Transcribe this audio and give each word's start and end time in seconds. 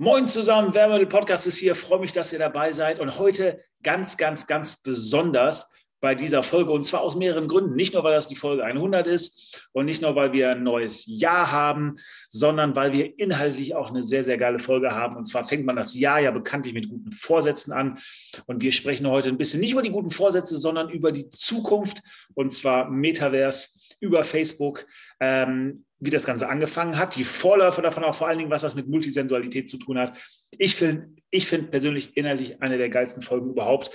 Moin 0.00 0.28
zusammen, 0.28 0.74
Werbemittel 0.74 1.08
Podcast 1.08 1.48
ist 1.48 1.58
hier. 1.58 1.74
Freue 1.74 1.98
mich, 1.98 2.12
dass 2.12 2.32
ihr 2.32 2.38
dabei 2.38 2.70
seid. 2.70 3.00
Und 3.00 3.18
heute 3.18 3.58
ganz, 3.82 4.16
ganz, 4.16 4.46
ganz 4.46 4.80
besonders 4.80 5.74
bei 5.98 6.14
dieser 6.14 6.44
Folge. 6.44 6.70
Und 6.70 6.84
zwar 6.84 7.00
aus 7.00 7.16
mehreren 7.16 7.48
Gründen. 7.48 7.74
Nicht 7.74 7.94
nur, 7.94 8.04
weil 8.04 8.14
das 8.14 8.28
die 8.28 8.36
Folge 8.36 8.62
100 8.62 9.08
ist 9.08 9.68
und 9.72 9.86
nicht 9.86 10.00
nur, 10.00 10.14
weil 10.14 10.32
wir 10.32 10.50
ein 10.50 10.62
neues 10.62 11.02
Jahr 11.08 11.50
haben, 11.50 11.94
sondern 12.28 12.76
weil 12.76 12.92
wir 12.92 13.18
inhaltlich 13.18 13.74
auch 13.74 13.90
eine 13.90 14.04
sehr, 14.04 14.22
sehr 14.22 14.38
geile 14.38 14.60
Folge 14.60 14.92
haben. 14.92 15.16
Und 15.16 15.26
zwar 15.26 15.44
fängt 15.44 15.66
man 15.66 15.74
das 15.74 15.98
Jahr 15.98 16.20
ja 16.20 16.30
bekanntlich 16.30 16.74
mit 16.74 16.88
guten 16.88 17.10
Vorsätzen 17.10 17.72
an. 17.72 17.98
Und 18.46 18.62
wir 18.62 18.70
sprechen 18.70 19.08
heute 19.08 19.30
ein 19.30 19.36
bisschen 19.36 19.58
nicht 19.58 19.72
über 19.72 19.82
die 19.82 19.90
guten 19.90 20.10
Vorsätze, 20.10 20.58
sondern 20.58 20.90
über 20.90 21.10
die 21.10 21.28
Zukunft. 21.30 22.04
Und 22.34 22.52
zwar 22.52 22.88
Metaverse 22.88 23.70
über 23.98 24.22
Facebook. 24.22 24.86
Ähm, 25.18 25.86
wie 26.00 26.10
das 26.10 26.24
Ganze 26.24 26.48
angefangen 26.48 26.96
hat, 26.96 27.16
die 27.16 27.24
Vorläufer 27.24 27.82
davon 27.82 28.04
auch 28.04 28.14
vor 28.14 28.28
allen 28.28 28.38
Dingen, 28.38 28.50
was 28.50 28.62
das 28.62 28.74
mit 28.74 28.88
Multisensualität 28.88 29.68
zu 29.68 29.78
tun 29.78 29.98
hat. 29.98 30.12
Ich 30.58 30.76
finde 30.76 31.08
ich 31.30 31.46
find 31.46 31.70
persönlich 31.70 32.16
innerlich 32.16 32.62
eine 32.62 32.78
der 32.78 32.88
geilsten 32.88 33.22
Folgen 33.22 33.50
überhaupt, 33.50 33.90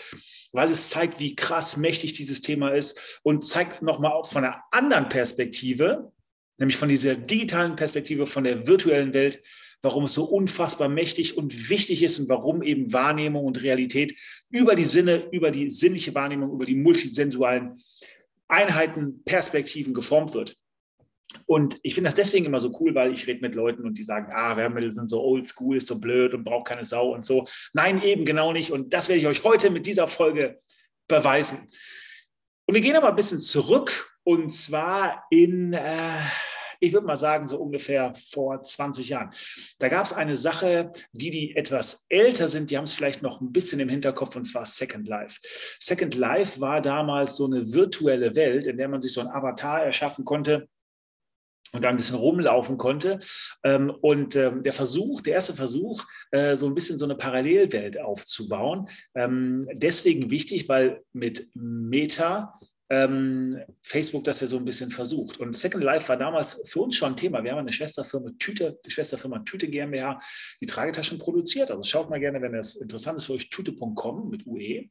weil 0.52 0.70
es 0.70 0.90
zeigt, 0.90 1.20
wie 1.20 1.36
krass 1.36 1.78
mächtig 1.78 2.14
dieses 2.14 2.42
Thema 2.42 2.70
ist 2.70 3.20
und 3.24 3.46
zeigt 3.46 3.82
nochmal 3.82 4.12
auch 4.12 4.28
von 4.28 4.44
einer 4.44 4.62
anderen 4.72 5.10
Perspektive, 5.10 6.12
nämlich 6.60 6.78
von 6.78 6.90
dieser 6.90 7.16
digitalen 7.16 7.76
Perspektive, 7.76 8.26
von 8.26 8.44
der 8.44 8.68
virtuellen 8.68 9.14
Welt, 9.14 9.40
warum 9.82 10.04
es 10.04 10.14
so 10.14 10.26
unfassbar 10.26 10.90
mächtig 10.90 11.38
und 11.38 11.70
wichtig 11.70 12.04
ist 12.04 12.20
und 12.20 12.30
warum 12.30 12.62
eben 12.62 12.94
Wahrnehmung 12.94 13.46
und 13.46 13.62
Realität 13.64 14.18
über 14.50 14.76
die 14.76 14.84
Sinne, 14.84 15.28
über 15.32 15.52
die 15.52 15.70
sinnliche 15.70 16.14
Wahrnehmung, 16.14 16.52
über 16.52 16.66
die 16.66 16.76
multisensualen 16.76 17.82
Einheiten, 18.48 19.24
Perspektiven 19.26 19.94
geformt 19.94 20.34
wird. 20.34 20.56
Und 21.46 21.80
ich 21.84 21.96
finde 21.96 22.08
das 22.08 22.16
deswegen 22.16 22.46
immer 22.46 22.60
so 22.60 22.76
cool, 22.80 22.96
weil 22.96 23.12
ich 23.12 23.28
rede 23.28 23.42
mit 23.42 23.56
Leuten 23.56 23.86
und 23.86 23.98
die 23.98 24.04
sagen, 24.04 24.32
ah, 24.34 24.56
Wärmemittel 24.56 24.92
sind 24.92 25.10
so 25.10 25.22
oldschool, 25.22 25.78
ist 25.78 25.88
so 25.88 26.00
blöd 26.00 26.34
und 26.34 26.44
braucht 26.44 26.68
keine 26.68 26.86
Sau 26.86 27.14
und 27.14 27.26
so. 27.26 27.44
Nein, 27.74 28.02
eben 28.02 28.26
genau 28.26 28.54
nicht. 28.54 28.72
Und 28.72 28.94
das 28.94 29.10
werde 29.10 29.20
ich 29.20 29.28
euch 29.28 29.44
heute 29.44 29.70
mit 29.70 29.86
dieser 29.86 30.08
Folge 30.08 30.60
beweisen. 31.08 31.68
Und 32.66 32.76
wir 32.76 32.82
gehen 32.82 32.96
aber 32.96 33.10
ein 33.10 33.16
bisschen 33.16 33.40
zurück 33.40 34.14
und 34.24 34.54
zwar 34.54 35.26
in, 35.30 35.74
äh, 35.74 36.20
ich 36.80 36.94
würde 36.94 37.06
mal 37.06 37.18
sagen, 37.18 37.48
so 37.48 37.58
ungefähr 37.58 38.14
vor 38.14 38.62
20 38.62 39.10
Jahren. 39.10 39.32
Da 39.80 39.90
gab 39.90 40.06
es 40.06 40.14
eine 40.14 40.36
Sache, 40.36 40.92
die, 41.12 41.30
die 41.30 41.56
etwas 41.56 42.06
älter 42.10 42.48
sind, 42.48 42.72
die 42.72 42.78
haben 42.78 42.86
es 42.86 42.94
vielleicht 42.94 43.22
noch 43.22 43.42
ein 43.42 43.52
bisschen 43.52 43.82
im 43.82 43.90
Hinterkopf, 43.90 44.36
und 44.38 44.46
zwar 44.46 44.66
Second 44.66 45.08
Life. 45.08 45.40
Second 45.80 46.16
Life 46.16 46.62
war 46.62 46.82
damals 46.82 47.36
so 47.36 47.46
eine 47.46 47.74
virtuelle 47.74 48.36
Welt, 48.36 48.66
in 48.66 48.78
der 48.78 48.88
man 48.88 49.02
sich 49.02 49.12
so 49.12 49.22
ein 49.22 49.28
Avatar 49.28 49.84
erschaffen 49.84 50.24
konnte 50.24 50.70
und 51.74 51.84
da 51.84 51.90
ein 51.90 51.98
bisschen 51.98 52.16
rumlaufen 52.16 52.78
konnte. 52.78 53.20
Ähm, 53.64 53.90
und 53.90 54.36
ähm, 54.36 54.64
der 54.64 54.74
Versuch, 54.74 55.22
der 55.22 55.34
erste 55.34 55.54
Versuch, 55.54 56.06
äh, 56.32 56.56
so 56.56 56.68
ein 56.68 56.76
bisschen 56.76 56.98
so 56.98 57.06
eine 57.06 57.16
Parallelwelt 57.16 58.00
aufzubauen, 58.00 58.88
ähm, 59.16 59.68
deswegen 59.74 60.32
wichtig, 60.32 60.70
weil 60.70 61.02
mit 61.12 61.50
Meta 61.56 62.60
Facebook 63.82 64.24
das 64.24 64.42
ja 64.42 64.46
so 64.46 64.58
ein 64.58 64.66
bisschen 64.66 64.92
versucht. 64.92 65.40
Und 65.40 65.56
Second 65.56 65.84
Life 65.84 66.08
war 66.10 66.18
damals 66.18 66.62
für 66.66 66.82
uns 66.82 66.96
schon 66.96 67.14
ein 67.14 67.16
Thema. 67.16 67.44
Wir 67.44 67.52
haben 67.52 67.60
eine 67.60 67.72
Schwesterfirma 67.72 68.30
Tüte, 68.38 68.78
die 68.86 68.92
Schwesterfirma 68.92 69.40
Tüte 69.40 69.68
GmbH, 69.68 70.20
die 70.62 70.68
Tragetaschen 70.68 71.18
produziert. 71.18 71.72
Also 71.72 71.82
schaut 71.84 72.12
mal 72.12 72.20
gerne, 72.20 72.40
wenn 72.42 72.54
das 72.54 72.76
interessant 72.76 73.18
ist 73.18 73.26
für 73.26 73.34
euch, 73.34 73.50
tüte.com 73.50 74.30
mit 74.30 74.46
UE. 74.46 74.90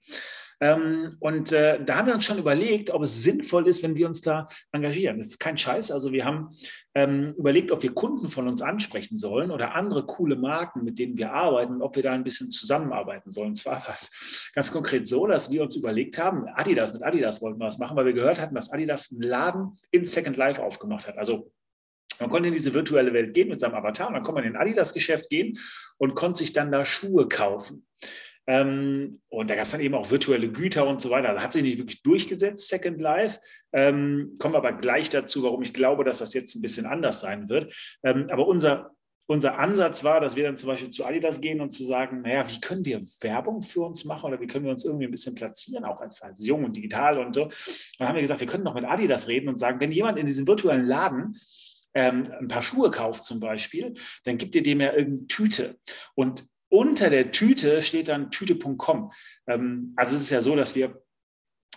Ähm, 0.63 1.17
und 1.19 1.51
äh, 1.51 1.85
da 1.85 1.97
haben 1.97 2.07
wir 2.07 2.15
uns 2.15 2.25
schon 2.25 2.39
überlegt, 2.39 2.93
ob 2.93 3.03
es 3.03 3.25
sinnvoll 3.25 3.67
ist, 3.67 3.83
wenn 3.83 3.97
wir 3.97 4.07
uns 4.07 4.21
da 4.21 4.47
engagieren. 4.71 5.17
Das 5.17 5.27
ist 5.27 5.41
kein 5.41 5.59
Scheiß. 5.59 5.91
Also 5.91 6.13
wir 6.13 6.25
haben 6.25 6.51
ähm, 6.95 7.35
überlegt, 7.37 7.73
ob 7.73 7.83
wir 7.83 7.93
Kunden 7.93 8.29
von 8.29 8.47
uns 8.47 8.63
ansprechen 8.63 9.19
sollen 9.19 9.51
oder 9.51 9.75
andere 9.75 10.07
coole 10.07 10.37
Marken, 10.37 10.85
mit 10.85 11.01
denen 11.01 11.19
wir 11.19 11.33
arbeiten, 11.33 11.83
ob 11.83 11.97
wir 11.97 12.05
da 12.05 12.13
ein 12.13 12.23
bisschen 12.23 12.53
zusammenarbeiten 12.53 13.33
sollen. 13.33 13.49
Und 13.49 13.55
zwar 13.57 13.85
war 13.85 13.95
es 13.95 14.53
ganz 14.55 14.71
konkret 14.71 15.09
so, 15.09 15.27
dass 15.27 15.51
wir 15.51 15.63
uns 15.63 15.75
überlegt 15.75 16.17
haben, 16.17 16.47
Adidas, 16.55 16.93
mit 16.93 17.03
Adidas 17.03 17.43
wollten 17.43 17.59
wir 17.59 17.67
was 17.67 17.79
machen, 17.79 17.97
weil 17.97 18.07
wir 18.07 18.13
gehört 18.13 18.41
hatten, 18.41 18.55
dass 18.55 18.71
Adidas 18.71 19.11
einen 19.11 19.23
Laden 19.23 19.77
in 19.91 20.05
Second 20.05 20.37
Life 20.37 20.63
aufgemacht 20.63 21.09
hat. 21.09 21.19
Also 21.19 21.51
man 22.21 22.31
konnte 22.31 22.47
in 22.47 22.55
diese 22.55 22.73
virtuelle 22.73 23.13
Welt 23.13 23.35
gehen 23.35 23.49
mit 23.49 23.59
seinem 23.59 23.75
Avatar 23.75 24.07
und 24.07 24.15
dann 24.15 24.23
konnte 24.23 24.43
man 24.43 24.49
in 24.49 24.57
Adidas-Geschäft 24.57 25.29
gehen 25.29 25.59
und 25.99 26.15
konnte 26.15 26.39
sich 26.39 26.53
dann 26.53 26.71
da 26.71 26.85
Schuhe 26.85 27.27
kaufen. 27.27 27.85
Ähm, 28.47 29.21
und 29.29 29.51
da 29.51 29.55
gab 29.55 29.65
es 29.65 29.71
dann 29.71 29.81
eben 29.81 29.95
auch 29.95 30.11
virtuelle 30.11 30.51
Güter 30.51 30.87
und 30.87 31.01
so 31.01 31.11
weiter. 31.11 31.33
Das 31.33 31.43
hat 31.43 31.53
sich 31.53 31.63
nicht 31.63 31.79
wirklich 31.79 32.03
durchgesetzt, 32.03 32.69
Second 32.69 33.01
Life. 33.01 33.39
Ähm, 33.73 34.35
kommen 34.39 34.55
wir 34.55 34.59
aber 34.59 34.73
gleich 34.73 35.09
dazu, 35.09 35.43
warum 35.43 35.63
ich 35.63 35.73
glaube, 35.73 36.05
dass 36.05 36.19
das 36.19 36.35
jetzt 36.35 36.55
ein 36.55 36.63
bisschen 36.63 36.87
anders 36.87 37.21
sein 37.21 37.49
wird. 37.49 37.73
Ähm, 38.03 38.27
aber 38.31 38.47
unser, 38.47 38.91
unser 39.27 39.59
Ansatz 39.59 40.03
war, 40.03 40.21
dass 40.21 40.35
wir 40.35 40.45
dann 40.45 40.57
zum 40.57 40.69
Beispiel 40.69 40.91
zu 40.91 41.05
Adidas 41.05 41.41
gehen 41.41 41.61
und 41.61 41.71
zu 41.71 41.85
sagen, 41.85 42.23
naja, 42.23 42.45
wie 42.51 42.61
können 42.61 42.85
wir 42.85 43.01
Werbung 43.21 43.63
für 43.63 43.83
uns 43.83 44.05
machen 44.05 44.27
oder 44.27 44.41
wie 44.41 44.47
können 44.47 44.65
wir 44.65 44.73
uns 44.73 44.85
irgendwie 44.85 45.05
ein 45.05 45.13
bisschen 45.13 45.35
platzieren, 45.35 45.85
auch 45.85 46.01
als, 46.01 46.21
als 46.23 46.45
jung 46.45 46.65
und 46.65 46.77
digital 46.77 47.19
und 47.19 47.35
so. 47.35 47.49
Dann 47.99 48.09
haben 48.09 48.17
wir 48.17 48.23
gesagt, 48.23 48.41
wir 48.41 48.49
können 48.49 48.65
noch 48.65 48.75
mit 48.75 48.85
Adidas 48.85 49.29
reden 49.29 49.49
und 49.49 49.59
sagen, 49.59 49.81
wenn 49.81 49.93
jemand 49.93 50.19
in 50.19 50.27
diesem 50.27 50.47
virtuellen 50.49 50.87
Laden 50.87 51.37
ähm, 51.95 52.25
ein 52.41 52.49
paar 52.49 52.63
Schuhe 52.63 52.91
kauft 52.91 53.25
zum 53.25 53.39
Beispiel, 53.39 53.95
dann 54.25 54.39
gibt 54.39 54.55
ihr 54.55 54.63
dem 54.63 54.81
ja 54.81 54.93
irgendeine 54.93 55.27
Tüte. 55.29 55.79
Und 56.15 56.45
unter 56.73 57.11
der 57.11 57.33
Tüte 57.33 57.83
steht 57.83 58.09
dann 58.09 58.31
tüte.com. 58.31 59.13
Ähm, 59.47 59.93
also 59.95 60.17
es 60.17 60.23
ist 60.23 60.31
ja 60.31 60.41
so, 60.41 60.57
dass 60.57 60.75
wir 60.75 61.03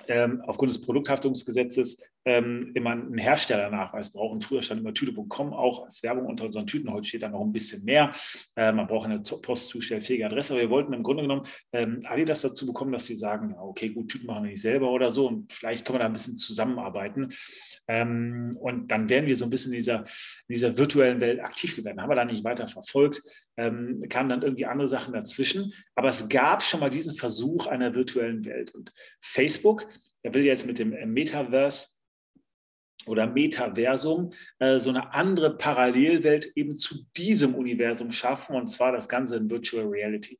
ähm, 0.07 0.41
aufgrund 0.47 0.72
des 0.72 0.81
Produkthaftungsgesetzes 0.81 2.11
ähm, 2.25 2.71
immer 2.73 2.91
einen 2.91 3.17
Herstellernachweis 3.17 4.11
brauchen. 4.11 4.41
Früher 4.41 4.63
stand 4.63 4.81
immer 4.81 4.93
Tüte.com 4.93 5.53
auch 5.53 5.85
als 5.85 6.01
Werbung 6.01 6.25
unter 6.25 6.45
unseren 6.45 6.65
Tüten. 6.65 6.91
Heute 6.91 7.07
steht 7.07 7.23
da 7.23 7.29
noch 7.29 7.41
ein 7.41 7.51
bisschen 7.51 7.85
mehr. 7.85 8.11
Äh, 8.55 8.71
man 8.71 8.87
braucht 8.87 9.05
eine 9.05 9.21
postzustellfähige 9.21 10.25
Adresse. 10.25 10.53
Aber 10.53 10.61
wir 10.61 10.69
wollten 10.71 10.93
im 10.93 11.03
Grunde 11.03 11.23
genommen 11.23 11.43
ähm, 11.71 11.99
Adidas 12.05 12.41
dazu 12.41 12.65
bekommen, 12.65 12.91
dass 12.91 13.05
sie 13.05 13.15
sagen, 13.15 13.51
ja, 13.51 13.61
okay, 13.61 13.89
gut, 13.89 14.09
Tüten 14.09 14.25
machen 14.25 14.43
wir 14.43 14.49
nicht 14.49 14.61
selber 14.61 14.89
oder 14.89 15.11
so. 15.11 15.27
Und 15.27 15.51
vielleicht 15.51 15.85
können 15.85 15.95
wir 15.95 15.99
da 15.99 16.07
ein 16.07 16.13
bisschen 16.13 16.37
zusammenarbeiten. 16.37 17.31
Ähm, 17.87 18.57
und 18.59 18.91
dann 18.91 19.07
wären 19.07 19.27
wir 19.27 19.35
so 19.35 19.45
ein 19.45 19.51
bisschen 19.51 19.73
in 19.73 19.79
dieser, 19.79 19.99
in 19.99 20.53
dieser 20.53 20.77
virtuellen 20.77 21.21
Welt 21.21 21.39
aktiv 21.41 21.75
geworden. 21.75 22.01
Haben 22.01 22.09
wir 22.09 22.15
da 22.15 22.25
nicht 22.25 22.43
weiter 22.43 22.65
verfolgt. 22.65 23.21
Ähm, 23.55 24.03
kamen 24.09 24.29
dann 24.29 24.41
irgendwie 24.41 24.65
andere 24.65 24.87
Sachen 24.87 25.13
dazwischen. 25.13 25.71
Aber 25.93 26.09
es 26.09 26.27
gab 26.27 26.63
schon 26.63 26.79
mal 26.79 26.89
diesen 26.89 27.13
Versuch 27.13 27.67
einer 27.67 27.93
virtuellen 27.93 28.45
Welt. 28.45 28.73
Und 28.73 28.91
Facebook, 29.21 29.87
der 30.23 30.33
will 30.33 30.43
jetzt 30.43 30.65
mit 30.65 30.79
dem 30.79 30.89
Metaverse 31.13 31.94
oder 33.07 33.27
Metaversum 33.27 34.31
äh, 34.59 34.79
so 34.79 34.89
eine 34.89 35.13
andere 35.13 35.57
Parallelwelt 35.57 36.51
eben 36.55 36.75
zu 36.75 37.05
diesem 37.16 37.55
Universum 37.55 38.11
schaffen, 38.11 38.55
und 38.55 38.67
zwar 38.67 38.91
das 38.91 39.07
Ganze 39.07 39.38
in 39.38 39.49
Virtual 39.49 39.85
Reality. 39.85 40.39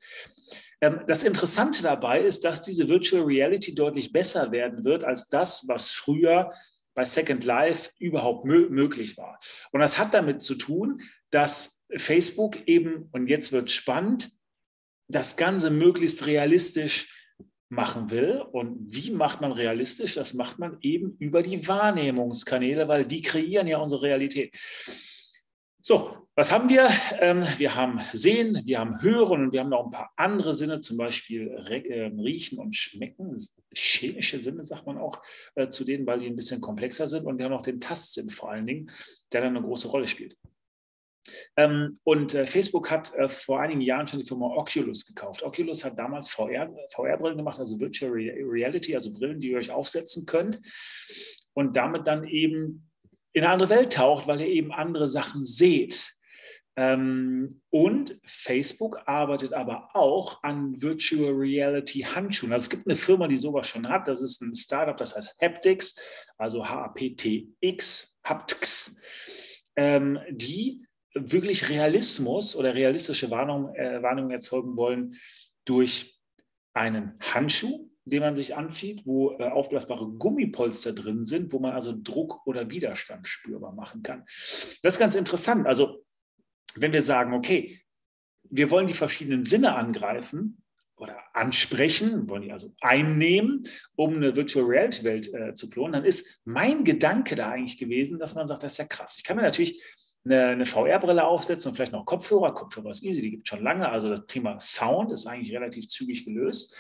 Ähm, 0.82 1.02
das 1.08 1.24
Interessante 1.24 1.84
dabei 1.84 2.22
ist, 2.22 2.46
dass 2.46 2.62
diese 2.62 2.90
Virtual 2.90 3.24
Reality 3.24 3.74
deutlich 3.74 4.12
besser 4.12 4.52
werden 4.52 4.84
wird 4.84 5.04
als 5.04 5.30
das, 5.30 5.66
was 5.68 5.92
früher 5.92 6.50
bei 6.94 7.04
Second 7.04 7.44
Life 7.44 7.92
überhaupt 8.00 8.46
mö 8.46 8.70
möglich 8.70 9.18
war. 9.18 9.38
Und 9.72 9.82
das 9.82 9.98
hat 9.98 10.14
damit 10.14 10.42
zu 10.42 10.56
tun, 10.56 11.02
dass 11.30 11.84
Facebook 11.98 12.68
eben, 12.68 13.10
und 13.12 13.28
jetzt 13.28 13.52
wird 13.52 13.70
spannend, 13.70 14.32
das 15.08 15.36
Ganze 15.36 15.70
möglichst 15.70 16.26
realistisch 16.26 17.15
machen 17.70 18.12
will. 18.12 18.42
Und 18.52 18.78
wie 18.94 19.12
macht 19.12 19.42
man 19.42 19.52
realistisch? 19.52 20.16
Das 20.16 20.34
macht 20.34 20.60
man 20.60 20.78
eben 20.82 21.16
über 21.20 21.42
die 21.42 21.68
Wahrnehmungskanäle, 21.68 22.88
weil 22.88 23.06
die 23.06 23.22
kreieren 23.22 23.68
ja 23.68 23.78
unsere 23.78 24.04
Realität. 24.04 24.56
So, 25.82 26.28
was 26.36 26.52
haben 26.52 26.68
wir? 26.68 26.90
Ähm, 27.20 27.46
wir 27.58 27.76
haben 27.76 28.02
Sehen, 28.12 28.60
wir 28.66 28.80
haben 28.80 29.02
Hören 29.04 29.44
und 29.44 29.54
wir 29.54 29.60
haben 29.60 29.70
noch 29.70 29.86
ein 29.86 29.92
paar 29.92 30.12
andere 30.16 30.56
Sinne, 30.56 30.82
zum 30.82 30.98
Beispiel 30.98 31.56
ähm, 31.70 32.20
Riechen 32.20 32.58
und 32.58 32.76
Schmecken. 32.76 33.36
Chemische 33.72 34.40
Sinne 34.40 34.64
sagt 34.64 34.88
man 34.88 34.98
auch 34.98 35.22
äh, 35.54 35.70
zu 35.70 35.84
denen, 35.84 36.08
weil 36.08 36.20
die 36.20 36.26
ein 36.26 36.36
bisschen 36.36 36.60
komplexer 36.60 37.06
sind. 37.06 37.26
Und 37.26 37.38
wir 37.38 37.46
haben 37.46 37.52
noch 37.52 37.62
den 37.62 37.80
Tastsinn 37.80 38.32
vor 38.32 38.50
allen 38.50 38.66
Dingen, 38.66 38.90
der 39.32 39.42
dann 39.42 39.56
eine 39.56 39.64
große 39.64 39.88
Rolle 39.88 40.08
spielt. 40.08 40.36
Ähm, 41.58 41.98
und 42.04 42.34
äh, 42.34 42.46
Facebook 42.46 42.92
hat 42.92 43.14
äh, 43.16 43.28
vor 43.30 43.60
einigen 43.62 43.82
Jahren 43.82 44.08
schon 44.08 44.20
die 44.20 44.26
Firma 44.26 44.48
Oculus 44.48 45.06
gekauft. 45.06 45.44
Oculus 45.44 45.84
hat 45.84 45.98
damals 45.98 46.30
VR-Brillen 46.30 46.78
VR 46.90 47.36
gemacht, 47.36 47.60
also 47.60 47.80
Virtual 47.80 48.12
Reality, 48.12 48.96
also 48.96 49.12
Brillen, 49.12 49.40
die 49.40 49.52
ihr 49.52 49.58
euch 49.58 49.72
aufsetzen 49.72 50.26
könnt 50.26 50.60
und 51.54 51.76
damit 51.76 52.08
dann 52.08 52.26
eben 52.26 52.90
in 53.34 53.44
eine 53.44 53.54
andere 53.54 53.70
Welt 53.70 53.94
taucht, 53.94 54.28
weil 54.28 54.42
ihr 54.42 54.48
eben 54.48 54.72
andere 54.72 55.10
Sachen 55.10 55.44
seht. 55.44 56.14
Ähm, 56.78 57.62
und 57.70 58.20
Facebook 58.26 59.00
arbeitet 59.06 59.54
aber 59.54 59.90
auch 59.94 60.44
an 60.44 60.82
Virtual 60.82 61.32
Reality 61.32 62.02
Handschuhen. 62.02 62.52
Also 62.52 62.66
es 62.66 62.70
gibt 62.70 62.88
eine 62.88 62.98
Firma, 62.98 63.28
die 63.28 63.38
sowas 63.38 63.68
schon 63.68 63.88
hat. 63.88 64.08
Das 64.08 64.22
ist 64.22 64.42
ein 64.42 64.56
Startup, 64.56 64.98
das 64.98 65.16
heißt 65.16 65.42
Haptics, 65.42 65.96
also 66.38 66.68
H-A-P-T-X, 66.68 68.18
Haptics, 68.24 69.00
ähm, 69.78 70.20
die 70.30 70.85
wirklich 71.16 71.70
Realismus 71.70 72.56
oder 72.56 72.76
realistische 72.76 73.32
Warnung, 73.32 73.74
äh, 73.74 74.04
Warnungen 74.04 74.32
erzeugen 74.32 74.76
wollen 74.76 75.16
durch 75.64 76.20
einen 76.74 77.18
Handschuh, 77.22 77.90
den 78.04 78.20
man 78.20 78.36
sich 78.36 78.56
anzieht, 78.56 79.02
wo 79.06 79.32
äh, 79.40 79.50
aufblasbare 79.50 80.08
Gummipolster 80.08 80.94
drin 80.94 81.26
sind, 81.26 81.54
wo 81.54 81.60
man 81.60 81.74
also 81.74 81.94
Druck 81.98 82.46
oder 82.46 82.70
Widerstand 82.70 83.28
spürbar 83.28 83.74
machen 83.74 84.04
kann. 84.04 84.24
Das 84.26 84.94
ist 84.94 85.00
ganz 85.00 85.16
interessant. 85.16 85.66
Also 85.66 86.06
wenn 86.76 86.94
wir 86.94 87.02
sagen, 87.02 87.34
okay, 87.34 87.80
wir 88.44 88.70
wollen 88.70 88.88
die 88.88 88.94
verschiedenen 88.94 89.46
Sinne 89.46 89.76
angreifen 89.76 90.62
oder 90.98 91.18
ansprechen, 91.34 92.30
wollen 92.30 92.44
die 92.44 92.52
also 92.52 92.74
einnehmen, 92.82 93.64
um 93.96 94.16
eine 94.16 94.36
Virtual 94.36 94.66
Reality 94.66 95.04
Welt 95.04 95.34
äh, 95.34 95.54
zu 95.54 95.70
klonen, 95.70 95.94
dann 95.94 96.06
ist 96.06 96.42
mein 96.46 96.84
Gedanke 96.84 97.36
da 97.36 97.50
eigentlich 97.50 97.78
gewesen, 97.78 98.20
dass 98.20 98.36
man 98.36 98.48
sagt, 98.48 98.64
das 98.64 98.74
ist 98.74 98.78
ja 98.78 98.86
krass. 98.86 99.16
Ich 99.18 99.24
kann 99.24 99.38
mir 99.38 99.44
natürlich 99.44 99.82
eine, 100.26 100.48
eine 100.48 100.66
VR-Brille 100.66 101.24
aufsetzen 101.24 101.70
und 101.70 101.76
vielleicht 101.76 101.92
noch 101.92 102.06
Kopfhörer. 102.06 102.54
Kopfhörer 102.54 102.92
ist 102.92 103.04
easy, 103.04 103.22
die 103.22 103.32
gibt 103.32 103.44
es 103.44 103.50
schon 103.50 103.64
lange. 103.64 103.90
Also 103.90 104.10
das 104.10 104.26
Thema 104.26 104.60
Sound 104.60 105.12
ist 105.12 105.28
eigentlich 105.28 105.56
relativ 105.56 105.88
zügig 105.88 106.26
gelöst. 106.26 106.76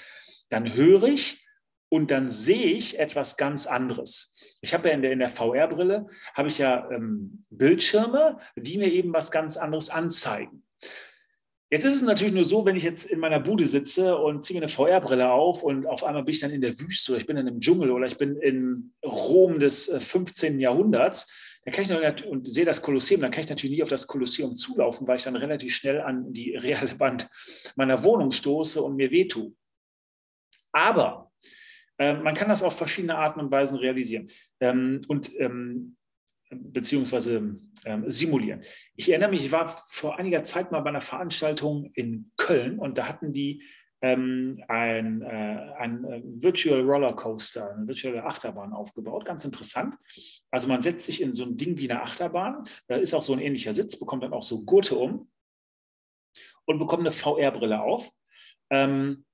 Dann 0.49 0.73
höre 0.73 1.03
ich 1.03 1.45
und 1.89 2.11
dann 2.11 2.29
sehe 2.29 2.73
ich 2.73 2.99
etwas 2.99 3.37
ganz 3.37 3.67
anderes. 3.67 4.35
Ich 4.61 4.73
habe 4.73 4.87
ja 4.89 4.95
in 4.95 5.01
der, 5.01 5.15
der 5.15 5.29
VR-Brille, 5.29 6.07
habe 6.33 6.47
ich 6.47 6.57
ja 6.57 6.89
ähm, 6.91 7.45
Bildschirme, 7.49 8.37
die 8.55 8.77
mir 8.77 8.91
eben 8.91 9.13
was 9.13 9.31
ganz 9.31 9.57
anderes 9.57 9.89
anzeigen. 9.89 10.63
Jetzt 11.71 11.83
ist 11.83 11.95
es 11.95 12.01
natürlich 12.03 12.33
nur 12.33 12.45
so, 12.45 12.65
wenn 12.65 12.75
ich 12.75 12.83
jetzt 12.83 13.05
in 13.05 13.19
meiner 13.19 13.39
Bude 13.39 13.65
sitze 13.65 14.17
und 14.17 14.45
ziehe 14.45 14.59
mir 14.59 14.65
eine 14.65 14.71
VR-Brille 14.71 15.31
auf 15.31 15.63
und 15.63 15.87
auf 15.87 16.03
einmal 16.03 16.23
bin 16.23 16.33
ich 16.33 16.39
dann 16.39 16.51
in 16.51 16.61
der 16.61 16.79
Wüste 16.79 17.11
oder 17.11 17.21
ich 17.21 17.27
bin 17.27 17.37
in 17.37 17.47
einem 17.47 17.59
Dschungel 17.59 17.91
oder 17.91 18.05
ich 18.05 18.17
bin 18.17 18.37
in 18.37 18.93
Rom 19.03 19.59
des 19.59 19.87
15. 19.87 20.57
Äh, 20.59 20.61
Jahrhunderts, 20.61 21.31
dann 21.65 21.73
kann 21.73 21.83
ich 21.83 21.89
noch, 21.89 22.29
und 22.29 22.47
sehe 22.47 22.63
das 22.63 22.81
Kolosseum, 22.81 23.21
dann 23.21 23.31
kann 23.31 23.43
ich 23.43 23.49
natürlich 23.49 23.75
nie 23.75 23.83
auf 23.83 23.89
das 23.89 24.05
Kolosseum 24.05 24.53
zulaufen, 24.53 25.07
weil 25.07 25.17
ich 25.17 25.23
dann 25.23 25.35
relativ 25.35 25.75
schnell 25.75 25.99
an 25.99 26.31
die 26.31 26.55
reale 26.55 26.99
Wand 26.99 27.27
meiner 27.75 28.03
Wohnung 28.03 28.31
stoße 28.31 28.81
und 28.81 28.95
mir 28.95 29.11
wehtue. 29.11 29.51
Aber 30.71 31.31
äh, 31.97 32.13
man 32.13 32.35
kann 32.35 32.49
das 32.49 32.61
auf 32.61 32.77
verschiedene 32.77 33.17
Arten 33.17 33.39
und 33.39 33.51
Weisen 33.51 33.77
realisieren. 33.77 34.29
Ähm, 34.59 35.01
und 35.07 35.31
ähm, 35.39 35.97
beziehungsweise 36.51 37.57
ähm, 37.85 38.09
simulieren. 38.09 38.61
Ich 38.95 39.09
erinnere 39.09 39.31
mich, 39.31 39.45
ich 39.45 39.51
war 39.51 39.69
vor 39.87 40.19
einiger 40.19 40.43
Zeit 40.43 40.71
mal 40.71 40.81
bei 40.81 40.89
einer 40.89 41.01
Veranstaltung 41.01 41.91
in 41.95 42.31
Köln 42.37 42.77
und 42.77 42.97
da 42.97 43.07
hatten 43.07 43.33
die 43.33 43.63
ähm, 44.01 44.63
ein, 44.67 45.21
äh, 45.21 45.73
ein 45.79 46.03
äh, 46.05 46.21
Virtual 46.23 46.81
Roller 46.81 47.13
Coaster, 47.13 47.73
eine 47.73 47.87
virtuelle 47.87 48.23
Achterbahn 48.23 48.73
aufgebaut. 48.73 49.25
Ganz 49.25 49.45
interessant. 49.45 49.95
Also 50.51 50.67
man 50.67 50.81
setzt 50.81 51.05
sich 51.05 51.21
in 51.21 51.33
so 51.33 51.43
ein 51.43 51.57
Ding 51.57 51.77
wie 51.77 51.89
eine 51.89 52.01
Achterbahn, 52.01 52.67
da 52.87 52.95
ist 52.95 53.13
auch 53.13 53.21
so 53.21 53.33
ein 53.33 53.39
ähnlicher 53.39 53.73
Sitz, 53.73 53.97
bekommt 53.97 54.23
dann 54.23 54.33
auch 54.33 54.43
so 54.43 54.63
Gurte 54.63 54.95
um 54.95 55.29
und 56.65 56.79
bekommt 56.79 57.01
eine 57.01 57.11
VR-Brille 57.11 57.81
auf. 57.81 58.11
Ähm, 58.69 59.25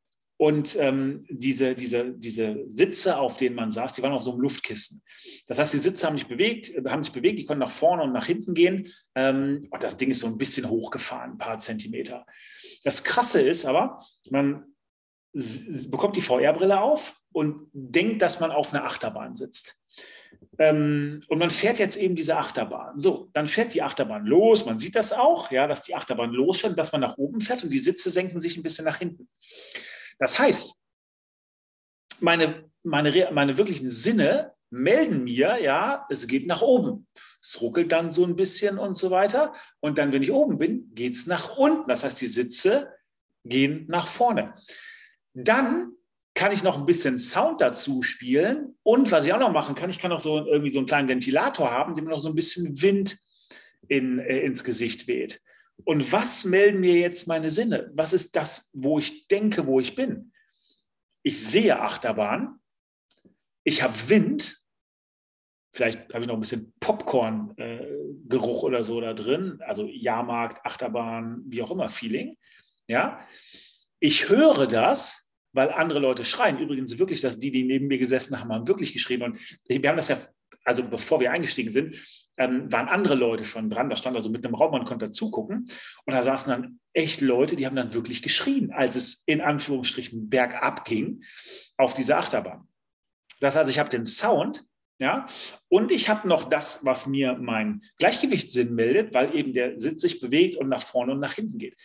und 0.42 0.76
ähm, 0.78 1.24
diese, 1.30 1.76
diese, 1.76 2.14
diese 2.14 2.66
Sitze, 2.68 3.20
auf 3.20 3.38
denen 3.38 3.56
man 3.56 3.70
saß, 3.70 3.94
die 3.94 4.02
waren 4.02 4.14
auf 4.14 4.24
so 4.24 4.32
einem 4.32 4.42
Luftkissen. 4.42 5.04
Das 5.46 5.60
heißt, 5.60 5.74
die 5.74 5.78
Sitze 5.78 6.08
haben 6.08 6.18
sich 6.18 6.28
bewegt, 6.28 6.74
haben 6.90 7.04
sich 7.04 7.12
bewegt, 7.12 7.38
die 7.38 7.46
konnten 7.46 7.60
nach 7.60 7.70
vorne 7.70 8.02
und 8.02 8.12
nach 8.12 8.26
hinten 8.26 8.56
gehen. 8.56 8.92
Ähm, 9.14 9.68
und 9.70 9.84
das 9.84 9.98
Ding 9.98 10.10
ist 10.10 10.22
so 10.22 10.26
ein 10.26 10.40
bisschen 10.40 10.68
hochgefahren, 10.68 11.34
ein 11.34 11.38
paar 11.38 11.60
Zentimeter. 11.60 12.26
Das 12.84 13.04
Krasse 13.04 13.40
ist 13.42 13.66
aber, 13.66 14.04
man 14.32 14.66
bekommt 15.32 16.16
die 16.16 16.22
VR-Brille 16.22 16.82
auf 16.82 17.16
und 17.32 17.70
denkt, 17.74 18.24
dass 18.24 18.40
man 18.40 18.52
auf 18.52 18.74
einer 18.74 18.86
Achterbahn 18.86 19.36
sitzt. 19.36 19.78
Ähm, 20.58 21.24
und 21.28 21.40
man 21.40 21.50
fährt 21.50 21.80
jetzt 21.80 21.98
eben 21.98 22.16
diese 22.16 22.38
Achterbahn. 22.38 23.00
So, 23.00 23.30
dann 23.34 23.48
fährt 23.48 23.74
die 23.74 23.82
Achterbahn 23.82 24.26
los. 24.26 24.66
Man 24.66 24.80
sieht 24.80 24.96
das 24.96 25.14
auch, 25.14 25.50
ja, 25.52 25.68
dass 25.68 25.84
die 25.84 25.96
Achterbahn 25.96 26.32
losfährt, 26.32 26.78
dass 26.78 26.92
man 26.92 27.02
nach 27.02 27.18
oben 27.18 27.42
fährt 27.42 27.64
und 27.64 27.72
die 27.72 27.80
Sitze 27.80 28.12
senken 28.12 28.42
sich 28.42 28.58
ein 28.58 28.64
bisschen 28.64 28.86
nach 28.86 28.98
hinten. 28.98 29.28
Das 30.20 30.38
heißt, 30.38 30.82
meine, 32.20 32.70
meine, 32.84 33.30
meine 33.32 33.58
wirklichen 33.58 33.90
Sinne 33.90 34.54
melden 34.70 35.24
mir, 35.24 35.60
ja, 35.62 36.06
es 36.10 36.28
geht 36.28 36.48
nach 36.48 36.62
oben. 36.62 37.08
Es 37.42 37.60
ruckelt 37.62 37.92
dann 37.92 38.12
so 38.12 38.24
ein 38.24 38.36
bisschen 38.36 38.78
und 38.78 38.96
so 38.96 39.10
weiter. 39.10 39.54
Und 39.80 39.98
dann, 39.98 40.14
wenn 40.14 40.22
ich 40.22 40.32
oben 40.32 40.58
bin, 40.58 40.94
geht 40.94 41.16
es 41.16 41.26
nach 41.26 41.58
unten. 41.58 41.90
Das 41.90 42.04
heißt, 42.04 42.22
die 42.22 42.28
Sitze 42.28 42.94
gehen 43.44 43.86
nach 43.90 44.08
vorne. 44.08 44.54
Dann 45.34 45.94
kann 46.34 46.52
ich 46.52 46.64
noch 46.64 46.78
ein 46.78 46.86
bisschen 46.86 47.20
Sound 47.20 47.62
dazu 47.62 48.04
spielen. 48.04 48.78
Und 48.84 49.12
was 49.12 49.26
ich 49.26 49.34
auch 49.34 49.40
noch 49.40 49.52
machen 49.52 49.76
kann, 49.76 49.90
ich 49.90 50.00
kann 50.00 50.12
auch 50.12 50.20
so 50.20 50.46
irgendwie 50.46 50.70
so 50.70 50.80
einen 50.80 50.88
kleinen 50.88 51.10
Ventilator 51.10 51.70
haben, 51.70 51.94
dem 51.94 52.06
noch 52.06 52.20
so 52.20 52.30
ein 52.30 52.36
bisschen 52.36 52.82
Wind 52.82 53.18
in, 53.88 54.20
äh, 54.20 54.40
ins 54.40 54.64
Gesicht 54.64 55.08
weht. 55.08 55.42
Und 55.84 56.12
was 56.12 56.46
melden 56.46 56.80
mir 56.80 57.00
jetzt 57.00 57.28
meine 57.28 57.50
Sinne? 57.50 57.92
Was 57.94 58.14
ist 58.14 58.36
das, 58.36 58.70
wo 58.74 59.00
ich 59.00 59.28
denke, 59.28 59.66
wo 59.66 59.80
ich 59.80 59.96
bin? 59.96 60.32
Ich 61.24 61.44
sehe 61.44 61.80
Achterbahn, 61.80 62.60
ich 63.64 63.84
habe 63.84 63.94
Wind, 64.08 64.58
vielleicht 65.72 66.14
habe 66.14 66.24
ich 66.24 66.28
noch 66.28 66.36
ein 66.36 66.42
bisschen 66.42 66.74
Popcorn-Geruch 66.80 68.64
äh, 68.64 68.66
oder 68.66 68.84
so 68.84 69.02
da 69.02 69.14
drin, 69.14 69.60
also 69.62 69.86
Jahrmarkt, 69.86 70.66
Achterbahn, 70.66 71.44
wie 71.46 71.62
auch 71.62 71.72
immer, 71.72 71.90
Feeling. 71.90 72.38
Ja, 72.88 73.26
ich 74.00 74.30
höre 74.30 74.68
das, 74.68 75.31
weil 75.54 75.72
andere 75.72 76.00
Leute 76.00 76.26
schreien. 76.26 76.60
Übrigens 76.60 76.98
wirklich, 77.00 77.22
dass 77.22 77.40
die, 77.40 77.52
die 77.52 77.64
neben 77.64 77.88
mir 77.88 77.98
gesessen 77.98 78.40
haben, 78.40 78.52
haben 78.52 78.68
wirklich 78.68 78.94
geschrien. 78.94 79.22
Und 79.22 79.40
wir 79.68 79.90
haben 79.90 79.98
das 79.98 80.10
ja, 80.10 80.18
also 80.64 80.84
bevor 80.84 81.20
wir 81.20 81.32
eingestiegen 81.32 81.72
sind, 81.72 81.96
ähm, 82.38 82.72
waren 82.72 82.88
andere 82.88 83.16
Leute 83.16 83.46
schon 83.46 83.70
dran. 83.70 83.90
Da 83.90 83.96
stand 83.96 84.16
also 84.16 84.30
mit 84.30 84.46
einem 84.46 84.56
Raum, 84.56 84.72
man 84.72 84.86
konnte 84.86 85.12
zugucken. 85.12 85.68
Und 86.06 86.14
da 86.14 86.24
saßen 86.24 86.52
dann 86.52 86.80
echt 86.94 87.22
Leute, 87.22 87.56
die 87.56 87.66
haben 87.66 87.76
dann 87.76 87.94
wirklich 87.94 88.22
geschrien, 88.22 88.72
als 88.72 88.96
es 88.96 89.24
in 89.26 89.42
Anführungsstrichen 89.42 90.30
bergab 90.30 90.86
ging 90.86 91.24
auf 91.78 91.94
diese 91.94 92.18
Achterbahn. 92.18 92.68
Das 93.40 93.56
heißt, 93.56 93.70
ich 93.70 93.80
habe 93.80 93.90
den 93.90 94.06
Sound, 94.06 94.64
ja, 95.00 95.26
und 95.68 95.92
ich 95.92 96.10
habe 96.10 96.28
noch 96.28 96.46
das, 96.46 96.86
was 96.86 97.08
mir 97.08 97.34
mein 97.34 97.82
Gleichgewichtssinn 97.98 98.76
meldet, 98.76 99.16
weil 99.16 99.36
eben 99.36 99.52
der 99.52 99.80
Sitz 99.80 100.02
sich 100.02 100.20
bewegt 100.20 100.58
und 100.58 100.70
nach 100.70 100.84
vorne 100.84 101.14
und 101.14 101.20
nach 101.20 101.34
hinten 101.34 101.58
geht. 101.58 101.76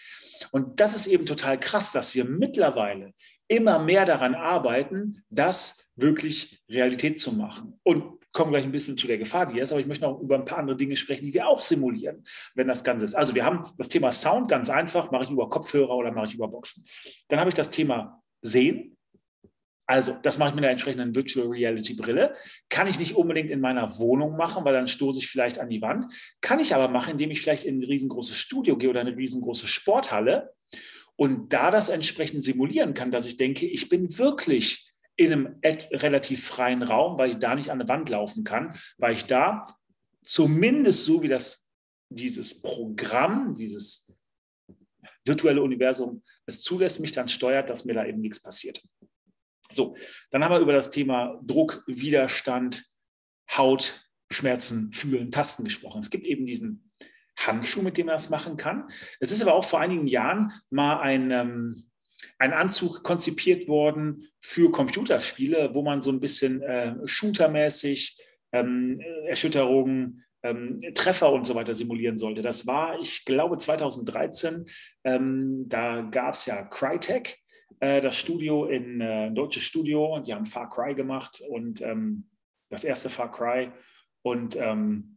Und 0.52 0.80
das 0.80 0.94
ist 0.94 1.06
eben 1.06 1.24
total 1.24 1.58
krass, 1.58 1.92
dass 1.92 2.14
wir 2.14 2.26
mittlerweile 2.26 3.14
immer 3.48 3.78
mehr 3.78 4.04
daran 4.04 4.34
arbeiten, 4.34 5.22
das 5.30 5.88
wirklich 5.96 6.62
Realität 6.68 7.20
zu 7.20 7.32
machen. 7.32 7.78
Und 7.82 8.16
komme 8.36 8.50
gleich 8.50 8.64
ein 8.64 8.72
bisschen 8.72 8.98
zu 8.98 9.06
der 9.06 9.16
Gefahr, 9.16 9.46
die 9.46 9.58
ist, 9.58 9.72
aber 9.72 9.80
ich 9.80 9.86
möchte 9.86 10.04
noch 10.04 10.20
über 10.20 10.34
ein 10.34 10.44
paar 10.44 10.58
andere 10.58 10.76
Dinge 10.76 10.96
sprechen, 10.96 11.24
die 11.24 11.32
wir 11.32 11.48
auch 11.48 11.58
simulieren, 11.58 12.22
wenn 12.54 12.68
das 12.68 12.84
Ganze 12.84 13.06
ist. 13.06 13.14
Also 13.14 13.34
wir 13.34 13.44
haben 13.44 13.64
das 13.78 13.88
Thema 13.88 14.12
Sound 14.12 14.50
ganz 14.50 14.68
einfach, 14.68 15.10
mache 15.10 15.24
ich 15.24 15.30
über 15.30 15.48
Kopfhörer 15.48 15.96
oder 15.96 16.12
mache 16.12 16.26
ich 16.26 16.34
über 16.34 16.46
Boxen. 16.46 16.84
Dann 17.28 17.40
habe 17.40 17.48
ich 17.48 17.54
das 17.54 17.70
Thema 17.70 18.22
Sehen. 18.42 18.92
Also, 19.88 20.16
das 20.20 20.38
mache 20.38 20.48
ich 20.48 20.54
mit 20.56 20.64
einer 20.64 20.72
entsprechenden 20.72 21.14
Virtual 21.14 21.46
Reality 21.46 21.94
Brille. 21.94 22.34
Kann 22.68 22.88
ich 22.88 22.98
nicht 22.98 23.14
unbedingt 23.14 23.50
in 23.50 23.60
meiner 23.60 23.98
Wohnung 23.98 24.36
machen, 24.36 24.64
weil 24.64 24.74
dann 24.74 24.88
stoße 24.88 25.20
ich 25.20 25.28
vielleicht 25.28 25.60
an 25.60 25.70
die 25.70 25.80
Wand. 25.80 26.06
Kann 26.40 26.58
ich 26.58 26.74
aber 26.74 26.88
machen, 26.88 27.12
indem 27.12 27.30
ich 27.30 27.40
vielleicht 27.40 27.64
in 27.64 27.78
ein 27.78 27.84
riesengroßes 27.84 28.36
Studio 28.36 28.76
gehe 28.76 28.90
oder 28.90 29.00
eine 29.00 29.16
riesengroße 29.16 29.68
Sporthalle 29.68 30.52
und 31.16 31.52
da 31.52 31.70
das 31.70 31.88
entsprechend 31.88 32.44
simulieren 32.44 32.94
kann, 32.94 33.10
dass 33.10 33.26
ich 33.26 33.36
denke, 33.36 33.66
ich 33.66 33.88
bin 33.88 34.18
wirklich 34.18 34.92
in 35.16 35.32
einem 35.32 35.58
relativ 35.62 36.46
freien 36.46 36.82
Raum, 36.82 37.18
weil 37.18 37.30
ich 37.30 37.36
da 37.36 37.54
nicht 37.54 37.70
an 37.70 37.78
der 37.78 37.88
Wand 37.88 38.10
laufen 38.10 38.44
kann, 38.44 38.78
weil 38.98 39.14
ich 39.14 39.24
da 39.24 39.64
zumindest 40.22 41.04
so 41.04 41.22
wie 41.22 41.28
das 41.28 41.66
dieses 42.10 42.62
Programm, 42.62 43.54
dieses 43.54 44.14
virtuelle 45.24 45.62
Universum 45.62 46.22
es 46.44 46.62
zulässt, 46.62 47.00
mich 47.00 47.12
dann 47.12 47.28
steuert, 47.28 47.70
dass 47.70 47.84
mir 47.84 47.94
da 47.94 48.04
eben 48.04 48.20
nichts 48.20 48.40
passiert. 48.40 48.82
So, 49.70 49.96
dann 50.30 50.44
haben 50.44 50.52
wir 50.52 50.60
über 50.60 50.72
das 50.72 50.90
Thema 50.90 51.40
Druck, 51.42 51.82
Widerstand, 51.86 52.84
Haut, 53.56 54.08
Schmerzen, 54.30 54.92
Fühlen, 54.92 55.30
Tasten 55.30 55.64
gesprochen. 55.64 56.00
Es 56.00 56.10
gibt 56.10 56.24
eben 56.24 56.46
diesen 56.46 56.85
Handschuh, 57.36 57.82
mit 57.82 57.98
dem 57.98 58.06
man 58.06 58.14
das 58.14 58.30
machen 58.30 58.56
kann. 58.56 58.88
Es 59.20 59.30
ist 59.30 59.42
aber 59.42 59.54
auch 59.54 59.64
vor 59.64 59.80
einigen 59.80 60.06
Jahren 60.06 60.52
mal 60.70 61.00
ein, 61.00 61.30
ähm, 61.30 61.84
ein 62.38 62.52
Anzug 62.52 63.02
konzipiert 63.02 63.68
worden 63.68 64.28
für 64.40 64.70
Computerspiele, 64.70 65.74
wo 65.74 65.82
man 65.82 66.00
so 66.00 66.10
ein 66.10 66.20
bisschen 66.20 66.62
äh, 66.62 66.94
shootermäßig 67.04 68.18
ähm, 68.52 69.00
Erschütterungen, 69.26 70.24
ähm, 70.42 70.78
Treffer 70.94 71.32
und 71.32 71.46
so 71.46 71.54
weiter 71.54 71.74
simulieren 71.74 72.18
sollte. 72.18 72.42
Das 72.42 72.66
war, 72.66 72.98
ich 73.00 73.24
glaube, 73.24 73.58
2013. 73.58 74.66
Ähm, 75.04 75.64
da 75.66 76.02
gab 76.02 76.34
es 76.34 76.46
ja 76.46 76.62
Crytek, 76.64 77.36
äh, 77.80 78.00
das 78.00 78.16
Studio 78.16 78.66
in 78.66 79.00
äh, 79.00 79.30
deutsches 79.32 79.64
Studio, 79.64 80.20
die 80.20 80.34
haben 80.34 80.46
Far 80.46 80.70
Cry 80.70 80.94
gemacht 80.94 81.42
und 81.48 81.80
ähm, 81.82 82.28
das 82.70 82.84
erste 82.84 83.10
Far 83.10 83.30
Cry 83.30 83.70
und 84.22 84.56
ähm, 84.56 85.15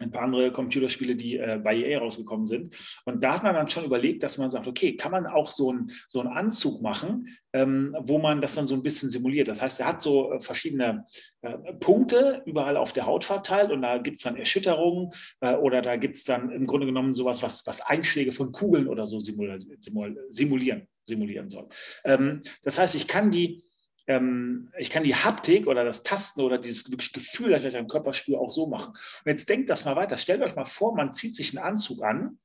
ein 0.00 0.10
paar 0.10 0.22
andere 0.22 0.52
Computerspiele, 0.52 1.14
die 1.14 1.36
äh, 1.36 1.60
bei 1.62 1.76
EA 1.76 1.98
rausgekommen 1.98 2.46
sind. 2.46 2.74
Und 3.04 3.22
da 3.22 3.34
hat 3.34 3.42
man 3.42 3.54
dann 3.54 3.68
schon 3.68 3.84
überlegt, 3.84 4.22
dass 4.22 4.38
man 4.38 4.50
sagt, 4.50 4.66
okay, 4.66 4.96
kann 4.96 5.12
man 5.12 5.26
auch 5.26 5.50
so, 5.50 5.72
ein, 5.72 5.90
so 6.08 6.20
einen 6.20 6.30
Anzug 6.30 6.82
machen, 6.82 7.28
ähm, 7.52 7.94
wo 8.00 8.18
man 8.18 8.40
das 8.40 8.54
dann 8.54 8.66
so 8.66 8.74
ein 8.74 8.82
bisschen 8.82 9.10
simuliert. 9.10 9.48
Das 9.48 9.60
heißt, 9.60 9.80
er 9.80 9.86
hat 9.86 10.02
so 10.02 10.32
äh, 10.32 10.40
verschiedene 10.40 11.04
äh, 11.42 11.56
Punkte 11.74 12.42
überall 12.46 12.76
auf 12.76 12.92
der 12.92 13.06
Haut 13.06 13.24
verteilt 13.24 13.70
und 13.70 13.82
da 13.82 13.98
gibt 13.98 14.18
es 14.18 14.24
dann 14.24 14.36
Erschütterungen 14.36 15.12
äh, 15.40 15.54
oder 15.54 15.82
da 15.82 15.96
gibt 15.96 16.16
es 16.16 16.24
dann 16.24 16.50
im 16.50 16.66
Grunde 16.66 16.86
genommen 16.86 17.12
sowas, 17.12 17.42
was, 17.42 17.66
was 17.66 17.80
Einschläge 17.80 18.32
von 18.32 18.52
Kugeln 18.52 18.88
oder 18.88 19.06
so 19.06 19.18
simulieren, 19.18 20.86
simulieren 21.04 21.50
soll. 21.50 21.68
Ähm, 22.04 22.42
das 22.62 22.78
heißt, 22.78 22.94
ich 22.94 23.06
kann 23.06 23.30
die 23.30 23.62
ähm, 24.10 24.70
ich 24.78 24.90
kann 24.90 25.04
die 25.04 25.14
Haptik 25.14 25.66
oder 25.66 25.84
das 25.84 26.02
Tasten 26.02 26.40
oder 26.40 26.58
dieses 26.58 26.90
wirklich 26.90 27.12
Gefühl, 27.12 27.50
das 27.50 27.64
ich 27.64 27.76
am 27.76 27.88
Körper 27.88 28.12
spüre, 28.12 28.40
auch 28.40 28.50
so 28.50 28.66
machen. 28.66 28.92
Und 28.92 29.30
jetzt 29.30 29.48
denkt 29.48 29.70
das 29.70 29.84
mal 29.84 29.96
weiter. 29.96 30.18
Stellt 30.18 30.42
euch 30.42 30.56
mal 30.56 30.64
vor, 30.64 30.94
man 30.94 31.12
zieht 31.14 31.34
sich 31.34 31.56
einen 31.56 31.64
Anzug 31.64 32.02
an 32.02 32.38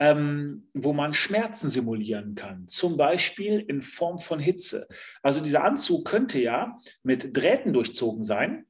ähm, 0.00 0.66
wo 0.72 0.94
man 0.94 1.12
Schmerzen 1.12 1.68
simulieren 1.68 2.34
kann, 2.34 2.66
zum 2.66 2.96
Beispiel 2.96 3.60
in 3.60 3.82
Form 3.82 4.18
von 4.18 4.40
Hitze. 4.40 4.88
Also 5.22 5.42
dieser 5.42 5.62
Anzug 5.62 6.06
könnte 6.06 6.40
ja 6.40 6.78
mit 7.02 7.36
Drähten 7.36 7.74
durchzogen 7.74 8.24
sein. 8.24 8.64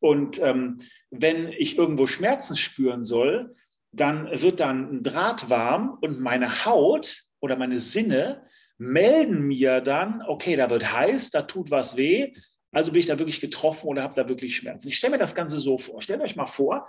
Und 0.00 0.40
ähm, 0.40 0.78
wenn 1.10 1.48
ich 1.52 1.78
irgendwo 1.78 2.08
Schmerzen 2.08 2.56
spüren 2.56 3.04
soll, 3.04 3.54
dann 3.92 4.28
wird 4.42 4.58
dann 4.58 4.96
ein 4.96 5.02
Draht 5.02 5.48
warm 5.48 5.96
und 6.00 6.20
meine 6.20 6.64
Haut 6.64 7.22
oder 7.38 7.56
meine 7.56 7.78
Sinne 7.78 8.44
melden 8.80 9.42
mir 9.42 9.82
dann, 9.82 10.22
okay, 10.22 10.56
da 10.56 10.70
wird 10.70 10.90
heiß, 10.90 11.30
da 11.30 11.42
tut 11.42 11.70
was 11.70 11.98
weh, 11.98 12.32
also 12.72 12.92
bin 12.92 13.00
ich 13.00 13.06
da 13.06 13.18
wirklich 13.18 13.40
getroffen 13.40 13.88
oder 13.88 14.02
habe 14.02 14.14
da 14.14 14.28
wirklich 14.28 14.56
Schmerzen. 14.56 14.88
Ich 14.88 14.96
stelle 14.96 15.12
mir 15.12 15.18
das 15.18 15.34
Ganze 15.34 15.58
so 15.58 15.76
vor. 15.76 16.00
Stellt 16.00 16.22
euch 16.22 16.34
mal 16.34 16.46
vor, 16.46 16.88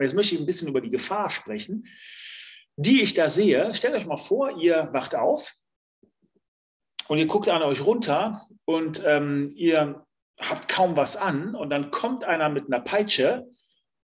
jetzt 0.00 0.14
möchte 0.14 0.34
ich 0.34 0.40
ein 0.40 0.46
bisschen 0.46 0.68
über 0.68 0.80
die 0.80 0.88
Gefahr 0.88 1.30
sprechen, 1.30 1.86
die 2.76 3.02
ich 3.02 3.12
da 3.12 3.28
sehe. 3.28 3.74
Stellt 3.74 3.94
euch 3.94 4.06
mal 4.06 4.16
vor, 4.16 4.58
ihr 4.58 4.88
wacht 4.92 5.14
auf 5.14 5.52
und 7.08 7.18
ihr 7.18 7.26
guckt 7.26 7.50
an 7.50 7.62
euch 7.62 7.84
runter 7.84 8.46
und 8.64 9.02
ähm, 9.04 9.52
ihr 9.54 10.06
habt 10.40 10.68
kaum 10.68 10.96
was 10.96 11.16
an 11.16 11.54
und 11.54 11.68
dann 11.68 11.90
kommt 11.90 12.24
einer 12.24 12.48
mit 12.48 12.66
einer 12.66 12.80
Peitsche, 12.80 13.46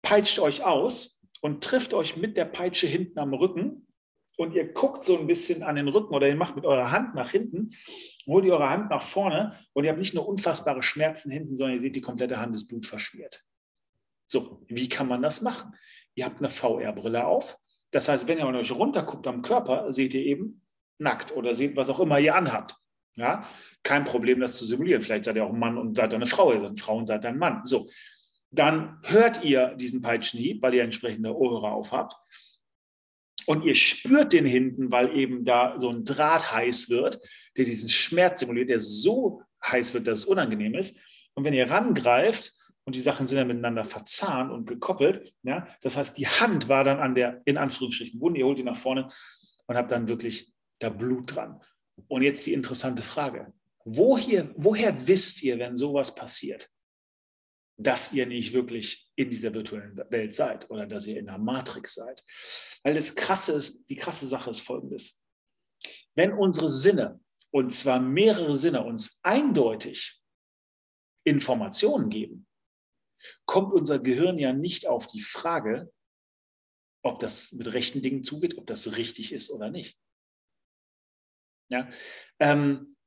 peitscht 0.03 0.37
euch 0.37 0.63
aus 0.63 1.19
und 1.41 1.63
trifft 1.63 1.95
euch 1.95 2.17
mit 2.17 2.37
der 2.37 2.45
Peitsche 2.45 2.85
hinten 2.85 3.17
am 3.17 3.33
Rücken 3.33 3.87
und 4.39 4.53
ihr 4.53 4.71
guckt 4.71 5.03
so 5.03 5.19
ein 5.19 5.27
bisschen 5.27 5.63
an 5.63 5.75
den 5.75 5.89
Rücken 5.89 6.13
oder 6.13 6.29
ihr 6.29 6.35
macht 6.35 6.55
mit 6.55 6.65
eurer 6.65 6.91
Hand 6.91 7.13
nach 7.13 7.29
hinten, 7.29 7.71
holt 8.25 8.45
ihr 8.45 8.53
eure 8.53 8.69
Hand 8.69 8.89
nach 8.89 9.01
vorne 9.01 9.53
und 9.73 9.83
ihr 9.83 9.89
habt 9.89 9.99
nicht 9.99 10.13
nur 10.13 10.29
unfassbare 10.29 10.81
Schmerzen 10.81 11.29
hinten, 11.29 11.57
sondern 11.57 11.75
ihr 11.75 11.81
seht, 11.81 11.97
die 11.97 12.01
komplette 12.01 12.39
Hand 12.39 12.55
ist 12.55 12.67
blutverschmiert. 12.67 13.43
So, 14.27 14.63
wie 14.67 14.87
kann 14.87 15.09
man 15.09 15.21
das 15.21 15.41
machen? 15.41 15.75
Ihr 16.15 16.23
habt 16.23 16.39
eine 16.39 16.49
VR-Brille 16.49 17.25
auf. 17.25 17.57
Das 17.91 18.07
heißt, 18.07 18.29
wenn 18.29 18.37
ihr 18.37 18.45
an 18.45 18.55
euch 18.55 18.71
runterguckt 18.71 19.27
am 19.27 19.41
Körper, 19.41 19.91
seht 19.91 20.13
ihr 20.13 20.23
eben 20.23 20.61
nackt 20.99 21.35
oder 21.35 21.53
seht, 21.53 21.75
was 21.75 21.89
auch 21.89 21.99
immer 21.99 22.17
ihr 22.17 22.33
anhabt. 22.33 22.77
Ja, 23.15 23.43
kein 23.83 24.05
Problem, 24.05 24.39
das 24.39 24.55
zu 24.55 24.63
simulieren. 24.63 25.01
Vielleicht 25.01 25.25
seid 25.25 25.35
ihr 25.35 25.43
auch 25.43 25.51
ein 25.51 25.59
Mann 25.59 25.77
und 25.77 25.97
seid 25.97 26.13
eine 26.13 26.27
Frau, 26.27 26.53
ihr 26.53 26.61
seid 26.61 26.79
Frau 26.79 26.95
und 26.95 27.07
seid 27.07 27.25
ein 27.25 27.37
Mann. 27.37 27.65
So, 27.65 27.89
dann 28.51 29.01
hört 29.03 29.43
ihr 29.43 29.75
diesen 29.75 29.99
Peitschenhieb, 29.99 30.61
weil 30.61 30.75
ihr 30.75 30.83
entsprechende 30.83 31.35
Ohrhörer 31.35 31.73
auf 31.73 31.91
habt. 31.91 32.15
Und 33.49 33.63
ihr 33.63 33.73
spürt 33.73 34.31
den 34.33 34.45
hinten, 34.45 34.91
weil 34.91 35.17
eben 35.17 35.43
da 35.43 35.73
so 35.79 35.89
ein 35.89 36.03
Draht 36.03 36.53
heiß 36.53 36.91
wird, 36.91 37.17
der 37.57 37.65
diesen 37.65 37.89
Schmerz 37.89 38.41
simuliert, 38.41 38.69
der 38.69 38.79
so 38.79 39.41
heiß 39.65 39.95
wird, 39.95 40.05
dass 40.05 40.19
es 40.19 40.25
unangenehm 40.25 40.75
ist. 40.75 40.99
Und 41.33 41.45
wenn 41.45 41.55
ihr 41.55 41.67
rangreift, 41.67 42.53
und 42.83 42.93
die 42.93 43.01
Sachen 43.01 43.25
sind 43.25 43.39
dann 43.39 43.47
miteinander 43.47 43.85
verzahnt 43.85 44.51
und 44.51 44.67
gekoppelt, 44.67 45.33
ja, 45.41 45.67
das 45.81 45.97
heißt, 45.97 46.15
die 46.19 46.27
Hand 46.27 46.69
war 46.69 46.83
dann 46.83 46.99
an 46.99 47.15
der, 47.15 47.41
in 47.45 47.57
Anführungsstrichen, 47.57 48.21
Wunde, 48.21 48.39
ihr 48.39 48.45
holt 48.45 48.59
die 48.59 48.63
nach 48.63 48.77
vorne 48.77 49.07
und 49.65 49.75
habt 49.75 49.89
dann 49.89 50.07
wirklich 50.07 50.53
da 50.77 50.89
Blut 50.89 51.35
dran. 51.35 51.59
Und 52.07 52.21
jetzt 52.21 52.45
die 52.45 52.53
interessante 52.53 53.01
Frage. 53.01 53.51
Woher, 53.83 54.47
woher 54.57 55.07
wisst 55.07 55.41
ihr, 55.41 55.57
wenn 55.57 55.75
sowas 55.75 56.13
passiert? 56.13 56.69
Dass 57.79 58.11
ihr 58.11 58.25
nicht 58.25 58.51
wirklich 58.53 59.09
in 59.15 59.29
dieser 59.29 59.53
virtuellen 59.53 59.97
Welt 60.09 60.33
seid 60.35 60.69
oder 60.69 60.85
dass 60.85 61.07
ihr 61.07 61.17
in 61.17 61.27
der 61.27 61.37
Matrix 61.37 61.95
seid. 61.95 62.23
Weil 62.83 62.93
das 62.93 63.15
krasse 63.15 63.53
ist, 63.53 63.89
die 63.89 63.95
krasse 63.95 64.27
Sache 64.27 64.49
ist 64.49 64.59
folgendes. 64.59 65.21
Wenn 66.13 66.33
unsere 66.33 66.67
Sinne, 66.67 67.21
und 67.51 67.73
zwar 67.73 68.01
mehrere 68.01 68.57
Sinne, 68.57 68.83
uns 68.83 69.21
eindeutig 69.23 70.21
Informationen 71.25 72.09
geben, 72.09 72.47
kommt 73.45 73.73
unser 73.73 73.97
Gehirn 73.99 74.37
ja 74.37 74.51
nicht 74.51 74.85
auf 74.85 75.07
die 75.07 75.21
Frage, 75.21 75.91
ob 77.01 77.19
das 77.19 77.53
mit 77.53 77.71
rechten 77.71 78.01
Dingen 78.01 78.25
zugeht, 78.25 78.57
ob 78.57 78.67
das 78.67 78.97
richtig 78.97 79.31
ist 79.31 79.51
oder 79.51 79.69
nicht. 79.71 79.97
Ja, 81.71 81.87
ähm, 82.39 82.97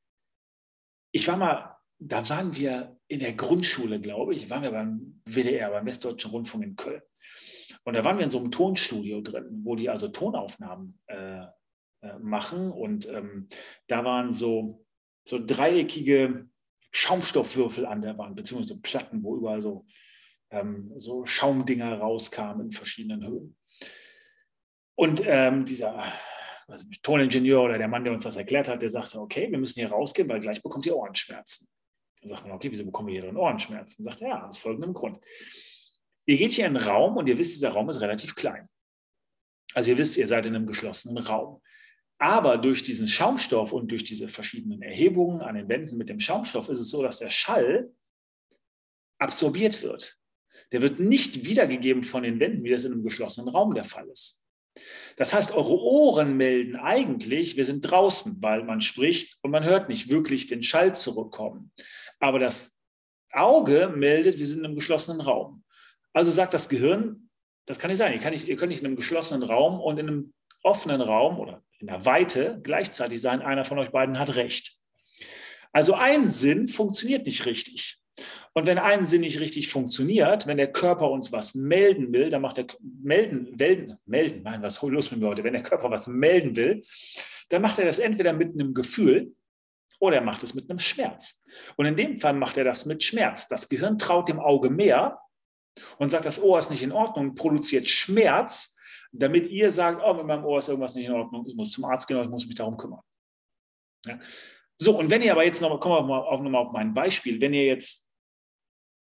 ich 1.12 1.28
war 1.28 1.36
mal 1.36 1.71
da 2.08 2.28
waren 2.28 2.54
wir 2.56 2.96
in 3.08 3.20
der 3.20 3.32
Grundschule, 3.34 4.00
glaube 4.00 4.34
ich, 4.34 4.50
waren 4.50 4.62
wir 4.62 4.70
beim 4.70 5.20
WDR, 5.24 5.70
beim 5.70 5.86
Westdeutschen 5.86 6.30
Rundfunk 6.30 6.64
in 6.64 6.76
Köln. 6.76 7.02
Und 7.84 7.94
da 7.94 8.04
waren 8.04 8.18
wir 8.18 8.24
in 8.24 8.30
so 8.30 8.38
einem 8.38 8.50
Tonstudio 8.50 9.20
drin, 9.20 9.60
wo 9.64 9.76
die 9.76 9.88
also 9.88 10.08
Tonaufnahmen 10.08 11.00
äh, 11.06 11.42
äh, 12.02 12.18
machen. 12.20 12.70
Und 12.70 13.08
ähm, 13.08 13.48
da 13.86 14.04
waren 14.04 14.32
so, 14.32 14.84
so 15.26 15.44
dreieckige 15.44 16.48
Schaumstoffwürfel 16.90 17.86
an 17.86 18.02
der 18.02 18.18
Wand, 18.18 18.36
beziehungsweise 18.36 18.80
Platten, 18.82 19.22
wo 19.22 19.36
überall 19.36 19.62
so, 19.62 19.84
ähm, 20.50 20.92
so 20.96 21.24
Schaumdinger 21.24 21.98
rauskamen 21.98 22.66
in 22.66 22.72
verschiedenen 22.72 23.26
Höhen. 23.26 23.56
Und 24.94 25.22
ähm, 25.24 25.64
dieser 25.64 26.04
also 26.68 26.86
Toningenieur 27.02 27.62
oder 27.62 27.78
der 27.78 27.88
Mann, 27.88 28.04
der 28.04 28.12
uns 28.12 28.24
das 28.24 28.36
erklärt 28.36 28.68
hat, 28.68 28.82
der 28.82 28.88
sagte, 28.88 29.20
okay, 29.20 29.50
wir 29.50 29.58
müssen 29.58 29.80
hier 29.80 29.90
rausgehen, 29.90 30.28
weil 30.28 30.40
gleich 30.40 30.62
bekommt 30.62 30.86
ihr 30.86 30.96
Ohrenschmerzen. 30.96 31.68
Dann 32.22 32.28
sagt 32.28 32.44
man, 32.44 32.52
okay, 32.52 32.70
wieso 32.70 32.84
bekommen 32.84 33.08
wir 33.08 33.14
hier 33.14 33.22
drin 33.22 33.36
Ohrenschmerzen? 33.36 34.02
Dann 34.02 34.12
sagt 34.12 34.22
er, 34.22 34.28
ja, 34.28 34.46
aus 34.46 34.58
folgendem 34.58 34.94
Grund. 34.94 35.18
Ihr 36.24 36.36
geht 36.36 36.52
hier 36.52 36.66
in 36.66 36.76
einen 36.76 36.86
Raum 36.86 37.16
und 37.16 37.28
ihr 37.28 37.36
wisst, 37.36 37.56
dieser 37.56 37.70
Raum 37.70 37.88
ist 37.90 38.00
relativ 38.00 38.34
klein. 38.34 38.68
Also 39.74 39.90
ihr 39.90 39.98
wisst, 39.98 40.16
ihr 40.16 40.26
seid 40.26 40.46
in 40.46 40.54
einem 40.54 40.66
geschlossenen 40.66 41.18
Raum. 41.18 41.60
Aber 42.18 42.58
durch 42.58 42.84
diesen 42.84 43.08
Schaumstoff 43.08 43.72
und 43.72 43.90
durch 43.90 44.04
diese 44.04 44.28
verschiedenen 44.28 44.82
Erhebungen 44.82 45.40
an 45.40 45.56
den 45.56 45.68
Wänden 45.68 45.96
mit 45.96 46.08
dem 46.08 46.20
Schaumstoff 46.20 46.68
ist 46.68 46.78
es 46.78 46.90
so, 46.90 47.02
dass 47.02 47.18
der 47.18 47.30
Schall 47.30 47.92
absorbiert 49.18 49.82
wird. 49.82 50.18
Der 50.70 50.82
wird 50.82 51.00
nicht 51.00 51.44
wiedergegeben 51.44 52.04
von 52.04 52.22
den 52.22 52.38
Wänden, 52.38 52.62
wie 52.62 52.70
das 52.70 52.84
in 52.84 52.92
einem 52.92 53.02
geschlossenen 53.02 53.48
Raum 53.48 53.74
der 53.74 53.84
Fall 53.84 54.08
ist. 54.08 54.44
Das 55.16 55.34
heißt, 55.34 55.52
eure 55.52 55.78
Ohren 55.78 56.36
melden 56.36 56.76
eigentlich, 56.76 57.56
wir 57.56 57.64
sind 57.64 57.80
draußen, 57.80 58.38
weil 58.40 58.64
man 58.64 58.80
spricht 58.80 59.38
und 59.42 59.50
man 59.50 59.64
hört 59.64 59.88
nicht 59.88 60.10
wirklich 60.10 60.46
den 60.46 60.62
Schall 60.62 60.94
zurückkommen. 60.94 61.72
Aber 62.22 62.38
das 62.38 62.78
Auge 63.32 63.92
meldet, 63.94 64.38
wir 64.38 64.46
sind 64.46 64.60
in 64.60 64.66
einem 64.66 64.76
geschlossenen 64.76 65.20
Raum. 65.20 65.64
Also 66.12 66.30
sagt 66.30 66.54
das 66.54 66.68
Gehirn, 66.68 67.28
das 67.66 67.80
kann 67.80 67.90
nicht 67.90 67.98
sein. 67.98 68.12
Ihr, 68.12 68.20
kann 68.20 68.32
nicht, 68.32 68.46
ihr 68.46 68.56
könnt 68.56 68.70
nicht 68.70 68.80
in 68.80 68.86
einem 68.86 68.96
geschlossenen 68.96 69.42
Raum 69.42 69.80
und 69.80 69.98
in 69.98 70.08
einem 70.08 70.32
offenen 70.62 71.00
Raum 71.00 71.40
oder 71.40 71.64
in 71.80 71.88
der 71.88 72.06
Weite 72.06 72.60
gleichzeitig 72.62 73.20
sein. 73.20 73.42
Einer 73.42 73.64
von 73.64 73.76
euch 73.80 73.90
beiden 73.90 74.20
hat 74.20 74.36
recht. 74.36 74.76
Also 75.72 75.94
ein 75.94 76.28
Sinn 76.28 76.68
funktioniert 76.68 77.26
nicht 77.26 77.44
richtig. 77.44 77.98
Und 78.52 78.68
wenn 78.68 78.78
ein 78.78 79.04
Sinn 79.04 79.22
nicht 79.22 79.40
richtig 79.40 79.68
funktioniert, 79.68 80.46
wenn 80.46 80.58
der 80.58 80.70
Körper 80.70 81.10
uns 81.10 81.32
was 81.32 81.56
melden 81.56 82.12
will, 82.12 82.28
dann 82.28 82.42
macht 82.42 82.58
er 82.58 82.66
melden, 82.80 83.56
melden, 83.58 83.98
melden, 84.06 84.42
nein, 84.44 84.62
was 84.62 84.80
los 84.80 85.10
mit 85.10 85.18
mir 85.18 85.26
heute? 85.26 85.42
Wenn 85.42 85.54
der 85.54 85.62
Körper 85.64 85.90
was 85.90 86.06
melden 86.06 86.54
will, 86.54 86.84
dann 87.48 87.62
macht 87.62 87.80
er 87.80 87.86
das 87.86 87.98
entweder 87.98 88.32
mit 88.32 88.52
einem 88.52 88.74
Gefühl 88.74 89.34
oder 90.02 90.16
er 90.16 90.22
macht 90.22 90.42
es 90.42 90.52
mit 90.54 90.68
einem 90.68 90.80
Schmerz. 90.80 91.46
Und 91.76 91.86
in 91.86 91.94
dem 91.94 92.18
Fall 92.18 92.32
macht 92.32 92.56
er 92.56 92.64
das 92.64 92.86
mit 92.86 93.04
Schmerz. 93.04 93.46
Das 93.46 93.68
Gehirn 93.68 93.98
traut 93.98 94.28
dem 94.28 94.40
Auge 94.40 94.68
mehr 94.68 95.20
und 95.98 96.10
sagt, 96.10 96.26
das 96.26 96.42
Ohr 96.42 96.58
ist 96.58 96.70
nicht 96.70 96.82
in 96.82 96.90
Ordnung, 96.90 97.36
produziert 97.36 97.88
Schmerz, 97.88 98.76
damit 99.12 99.46
ihr 99.46 99.70
sagt, 99.70 100.02
oh, 100.04 100.12
mit 100.14 100.26
meinem 100.26 100.44
Ohr 100.44 100.58
ist 100.58 100.68
irgendwas 100.68 100.96
nicht 100.96 101.06
in 101.06 101.12
Ordnung, 101.12 101.46
ich 101.46 101.54
muss 101.54 101.70
zum 101.70 101.84
Arzt 101.84 102.08
gehen, 102.08 102.20
ich 102.20 102.28
muss 102.28 102.46
mich 102.46 102.56
darum 102.56 102.76
kümmern. 102.76 103.00
Ja. 104.06 104.18
So, 104.76 104.98
und 104.98 105.08
wenn 105.08 105.22
ihr 105.22 105.30
aber 105.30 105.44
jetzt 105.44 105.62
noch, 105.62 105.78
kommen 105.78 105.94
wir 105.94 106.02
mal 106.02 106.18
auf, 106.18 106.40
noch 106.40 106.50
mal 106.50 106.58
auf 106.58 106.72
mein 106.72 106.94
Beispiel, 106.94 107.40
wenn 107.40 107.54
ihr 107.54 107.66
jetzt 107.66 108.10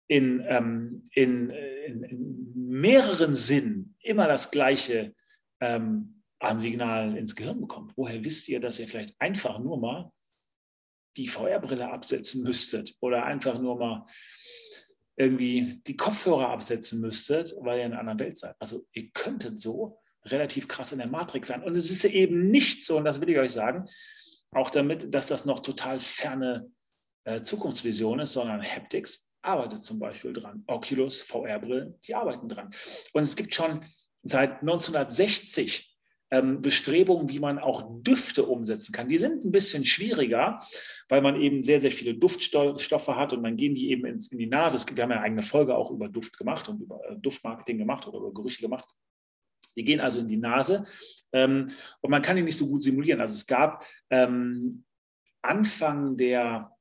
in, 0.08 0.46
ähm, 0.48 1.04
in, 1.16 1.50
in, 1.50 2.04
in, 2.04 2.54
mehreren 2.56 3.34
Sinnen 3.34 3.96
immer 4.02 4.28
das 4.28 4.52
gleiche 4.52 5.16
ähm, 5.60 6.22
an 6.40 6.60
Signalen 6.60 7.16
ins 7.18 7.36
Gehirn 7.36 7.62
bekommt, 7.62 7.94
woher 7.96 8.24
wisst 8.24 8.48
ihr, 8.48 8.60
dass 8.60 8.78
ihr 8.78 8.88
vielleicht 8.88 9.20
einfach 9.20 9.58
nur 9.58 9.80
mal 9.80 10.12
die 11.18 11.28
VR-Brille 11.28 11.92
absetzen 11.92 12.44
müsstet 12.44 12.96
oder 13.02 13.26
einfach 13.26 13.60
nur 13.60 13.78
mal 13.78 14.06
irgendwie 15.16 15.82
die 15.86 15.96
Kopfhörer 15.96 16.50
absetzen 16.50 17.00
müsstet, 17.02 17.54
weil 17.60 17.80
ihr 17.80 17.86
in 17.86 17.92
einer 17.92 18.00
anderen 18.00 18.20
Welt 18.20 18.38
seid. 18.38 18.56
Also 18.60 18.86
ihr 18.94 19.12
könntet 19.12 19.60
so 19.60 20.00
relativ 20.26 20.68
krass 20.68 20.92
in 20.92 20.98
der 21.00 21.08
Matrix 21.08 21.50
sein. 21.50 21.64
Und 21.64 21.76
es 21.76 21.92
ist 21.92 22.06
eben 22.06 22.50
nicht 22.50 22.86
so, 22.86 22.98
und 22.98 23.06
das 23.06 23.22
will 23.22 23.30
ich 23.30 23.38
euch 23.38 23.52
sagen, 23.52 23.86
auch 24.52 24.70
damit, 24.70 25.14
dass 25.14 25.28
das 25.28 25.46
noch 25.46 25.60
total 25.60 26.00
ferne 26.00 26.72
äh, 27.26 27.42
Zukunftsvision 27.42 28.20
ist, 28.20 28.34
sondern 28.34 28.64
Haptics 28.64 29.34
arbeitet 29.42 29.84
zum 29.84 30.00
Beispiel 30.00 30.34
dran. 30.34 30.64
Oculus, 30.68 31.22
VR-Brillen, 31.22 32.00
die 32.02 32.16
arbeiten 32.16 32.48
dran. 32.48 32.74
Und 33.14 33.24
es 33.24 33.36
gibt 33.36 33.54
schon 33.54 33.86
seit 34.24 34.62
1960 34.62 35.93
ähm, 36.34 36.64
Bestrebungen, 36.64 37.30
wie 37.30 37.40
man 37.40 37.60
auch 37.60 38.02
Düfte 38.02 38.44
umsetzen 38.46 38.92
kann. 38.92 39.08
Die 39.08 39.20
sind 39.20 39.46
ein 39.46 39.52
bisschen 39.52 39.86
schwieriger, 39.86 40.64
weil 41.08 41.22
man 41.22 41.40
eben 41.40 41.62
sehr, 41.62 41.80
sehr 41.80 41.92
viele 41.92 42.16
Duftstoffe 42.16 43.08
hat 43.08 43.34
und 43.34 43.44
dann 43.44 43.56
gehen 43.56 43.76
die 43.76 43.92
eben 43.92 44.06
ins, 44.06 44.32
in 44.32 44.40
die 44.40 44.48
Nase. 44.48 44.78
Es 44.78 44.88
gibt, 44.88 44.98
wir 44.98 45.04
haben 45.04 45.12
ja 45.12 45.18
eine 45.18 45.26
eigene 45.26 45.44
Folge 45.44 45.78
auch 45.78 45.92
über 45.92 46.10
Duft 46.10 46.36
gemacht 46.40 46.68
und 46.68 46.82
über 46.82 47.00
äh, 47.08 47.16
Duftmarketing 47.18 47.78
gemacht 47.78 48.08
oder 48.08 48.18
über 48.18 48.34
Gerüche 48.34 48.62
gemacht. 48.62 48.90
Die 49.76 49.84
gehen 49.84 50.00
also 50.00 50.20
in 50.20 50.28
die 50.28 50.38
Nase 50.38 50.86
ähm, 51.34 51.68
und 52.02 52.10
man 52.10 52.24
kann 52.24 52.36
die 52.36 52.42
nicht 52.42 52.58
so 52.58 52.68
gut 52.68 52.82
simulieren. 52.82 53.22
Also 53.22 53.36
es 53.36 53.46
gab 53.46 53.86
ähm, 54.10 54.86
Anfang 55.44 56.18
der 56.18 56.73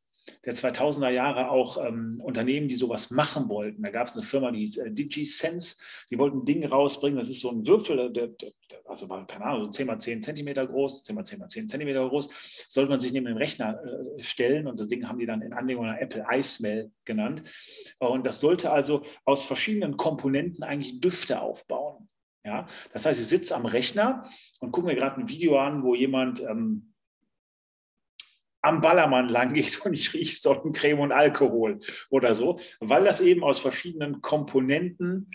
der 0.44 0.54
2000er 0.54 1.10
Jahre 1.10 1.50
auch 1.50 1.84
ähm, 1.84 2.20
Unternehmen, 2.22 2.68
die 2.68 2.76
sowas 2.76 3.10
machen 3.10 3.48
wollten. 3.48 3.82
Da 3.82 3.90
gab 3.90 4.06
es 4.06 4.14
eine 4.14 4.22
Firma, 4.22 4.50
die 4.50 4.60
hieß 4.60 4.78
äh, 4.78 4.90
DigiSense, 4.90 5.76
die 6.10 6.18
wollten 6.18 6.38
ein 6.38 6.44
Ding 6.44 6.64
rausbringen, 6.64 7.18
das 7.18 7.28
ist 7.28 7.40
so 7.40 7.50
ein 7.50 7.66
Würfel, 7.66 8.12
der, 8.12 8.28
der, 8.28 8.52
also 8.84 9.08
war, 9.08 9.26
keine 9.26 9.44
Ahnung, 9.46 9.64
so 9.64 9.70
10 9.70 9.86
mal 9.86 9.98
10 9.98 10.22
Zentimeter 10.22 10.66
groß, 10.66 11.02
10 11.02 11.14
mal 11.14 11.24
10 11.24 11.38
mal 11.38 11.48
10 11.48 11.68
Zentimeter 11.68 12.08
groß, 12.08 12.66
sollte 12.68 12.90
man 12.90 13.00
sich 13.00 13.12
neben 13.12 13.26
den 13.26 13.36
Rechner 13.36 13.80
äh, 13.82 14.22
stellen 14.22 14.66
und 14.66 14.78
das 14.78 14.88
Ding 14.88 15.08
haben 15.08 15.18
die 15.18 15.26
dann 15.26 15.42
in 15.42 15.52
Anlehnung 15.52 15.86
an 15.86 15.96
Apple 15.96 16.24
iSmell 16.30 16.90
genannt. 17.04 17.42
Und 17.98 18.26
das 18.26 18.40
sollte 18.40 18.70
also 18.70 19.02
aus 19.24 19.44
verschiedenen 19.44 19.96
Komponenten 19.96 20.62
eigentlich 20.62 21.00
Düfte 21.00 21.40
aufbauen. 21.40 22.08
Ja, 22.44 22.66
das 22.92 23.06
heißt, 23.06 23.20
ich 23.20 23.26
sitze 23.26 23.54
am 23.54 23.66
Rechner 23.66 24.24
und 24.60 24.72
gucke 24.72 24.88
mir 24.88 24.96
gerade 24.96 25.20
ein 25.20 25.28
Video 25.28 25.58
an, 25.58 25.84
wo 25.84 25.94
jemand 25.94 26.40
ähm, 26.42 26.91
am 28.62 28.80
Ballermann 28.80 29.28
lang 29.28 29.52
geht 29.52 29.84
und 29.84 29.92
ich 29.92 30.14
rieche 30.14 30.40
Sonnencreme 30.40 31.00
und 31.00 31.12
Alkohol 31.12 31.78
oder 32.10 32.34
so, 32.34 32.58
weil 32.80 33.04
das 33.04 33.20
eben 33.20 33.44
aus 33.44 33.58
verschiedenen 33.58 34.22
Komponenten 34.22 35.30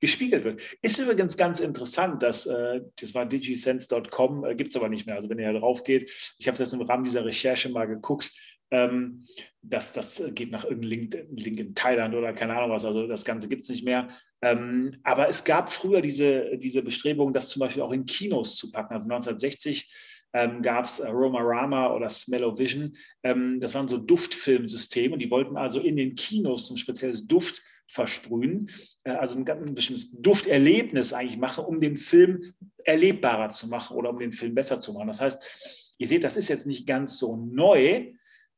gespiegelt 0.00 0.44
wird. 0.44 0.62
Ist 0.82 0.98
übrigens 0.98 1.36
ganz 1.36 1.60
interessant, 1.60 2.22
dass 2.22 2.46
äh, 2.46 2.82
das 3.00 3.14
war 3.14 3.26
digisense.com, 3.26 4.44
äh, 4.44 4.54
gibt 4.54 4.70
es 4.70 4.76
aber 4.76 4.88
nicht 4.88 5.06
mehr. 5.06 5.16
Also 5.16 5.28
wenn 5.28 5.38
ihr 5.38 5.52
da 5.52 5.58
drauf 5.58 5.82
geht, 5.82 6.10
ich 6.38 6.46
habe 6.46 6.54
es 6.54 6.60
jetzt 6.60 6.74
im 6.74 6.82
Rahmen 6.82 7.04
dieser 7.04 7.24
Recherche 7.24 7.68
mal 7.70 7.86
geguckt, 7.86 8.30
ähm, 8.70 9.26
das, 9.62 9.92
das 9.92 10.22
geht 10.34 10.50
nach 10.50 10.64
irgendeinem 10.64 10.90
Link, 10.90 11.26
Link, 11.30 11.58
in 11.60 11.74
Thailand 11.74 12.14
oder 12.14 12.32
keine 12.32 12.56
Ahnung 12.56 12.70
was, 12.70 12.84
also 12.84 13.06
das 13.06 13.24
Ganze 13.24 13.48
gibt 13.48 13.62
es 13.62 13.68
nicht 13.68 13.84
mehr. 13.84 14.08
Ähm, 14.42 14.96
aber 15.02 15.28
es 15.28 15.44
gab 15.44 15.72
früher 15.72 16.00
diese, 16.00 16.56
diese 16.58 16.82
Bestrebung, 16.82 17.32
das 17.32 17.48
zum 17.48 17.60
Beispiel 17.60 17.82
auch 17.82 17.92
in 17.92 18.06
Kinos 18.06 18.56
zu 18.56 18.72
packen. 18.72 18.92
Also 18.92 19.04
1960 19.04 19.88
ähm, 20.36 20.60
gab 20.60 20.84
es 20.84 21.02
Roma 21.02 21.40
Rama 21.40 21.94
oder 21.94 22.10
Smellovision. 22.10 22.94
Ähm, 23.22 23.58
das 23.58 23.74
waren 23.74 23.88
so 23.88 23.96
Duftfilmsysteme. 23.96 25.16
Die 25.16 25.30
wollten 25.30 25.56
also 25.56 25.80
in 25.80 25.96
den 25.96 26.14
Kinos 26.14 26.70
ein 26.70 26.76
spezielles 26.76 27.26
Duft 27.26 27.62
versprühen, 27.88 28.68
äh, 29.04 29.12
also 29.12 29.38
ein, 29.38 29.48
ein 29.48 29.74
bestimmtes 29.74 30.12
Dufterlebnis 30.20 31.14
eigentlich 31.14 31.38
machen, 31.38 31.64
um 31.64 31.80
den 31.80 31.96
Film 31.96 32.52
erlebbarer 32.84 33.48
zu 33.48 33.66
machen 33.68 33.96
oder 33.96 34.10
um 34.10 34.18
den 34.18 34.32
Film 34.32 34.54
besser 34.54 34.78
zu 34.78 34.92
machen. 34.92 35.06
Das 35.06 35.22
heißt, 35.22 35.94
ihr 35.96 36.06
seht, 36.06 36.22
das 36.22 36.36
ist 36.36 36.48
jetzt 36.48 36.66
nicht 36.66 36.86
ganz 36.86 37.18
so 37.18 37.36
neu, 37.36 38.12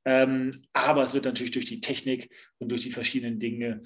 ähm, 0.05 0.51
aber 0.73 1.05
es 1.05 1.15
wird 1.15 1.27
natürlich 1.27 1.53
durch 1.53 1.67
die 1.67 1.81
Technik 1.81 2.35
und 2.59 2.73
durch 2.73 2.81
die 2.81 2.91
verschiedenen 2.91 3.39
Dinge 3.39 3.83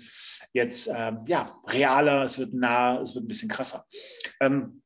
jetzt 0.54 0.88
ähm, 0.96 1.18
ja, 1.26 1.60
realer, 1.66 2.24
es 2.24 2.38
wird 2.38 2.54
nah, 2.54 3.02
es 3.02 3.14
wird 3.14 3.24
ein 3.24 3.28
bisschen 3.28 3.50
krasser. 3.50 3.84
Ähm, 4.40 4.81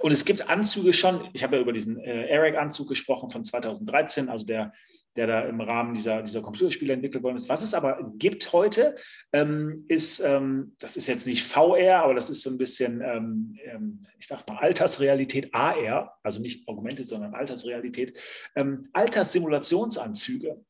und 0.00 0.12
es 0.12 0.24
gibt 0.24 0.48
Anzüge 0.48 0.92
schon, 0.92 1.28
ich 1.32 1.42
habe 1.42 1.56
ja 1.56 1.62
über 1.62 1.72
diesen 1.72 1.98
äh, 1.98 2.26
Eric-Anzug 2.26 2.88
gesprochen 2.88 3.30
von 3.30 3.44
2013, 3.44 4.28
also 4.28 4.44
der, 4.44 4.72
der 5.16 5.26
da 5.26 5.40
im 5.42 5.60
Rahmen 5.60 5.94
dieser, 5.94 6.22
dieser 6.22 6.42
Computerspiele 6.42 6.92
entwickelt 6.92 7.24
worden 7.24 7.36
ist. 7.36 7.48
Was 7.48 7.62
es 7.62 7.74
aber 7.74 8.12
gibt 8.16 8.52
heute, 8.52 8.96
ähm, 9.32 9.84
ist, 9.88 10.20
ähm, 10.20 10.74
das 10.78 10.96
ist 10.96 11.06
jetzt 11.06 11.26
nicht 11.26 11.44
VR, 11.44 12.02
aber 12.02 12.14
das 12.14 12.30
ist 12.30 12.42
so 12.42 12.50
ein 12.50 12.58
bisschen, 12.58 13.00
ähm, 13.00 13.56
ähm 13.64 14.02
ich 14.18 14.26
sag 14.26 14.46
mal, 14.48 14.58
Altersrealität 14.58 15.54
AR, 15.54 16.18
also 16.22 16.40
nicht 16.40 16.68
Augmented, 16.68 17.08
sondern 17.08 17.34
Altersrealität, 17.34 18.18
ähm, 18.54 18.88
Alterssimulationsanzüge. 18.92 20.62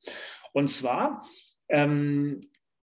Und 0.52 0.68
zwar 0.70 1.26
ähm, 1.68 2.40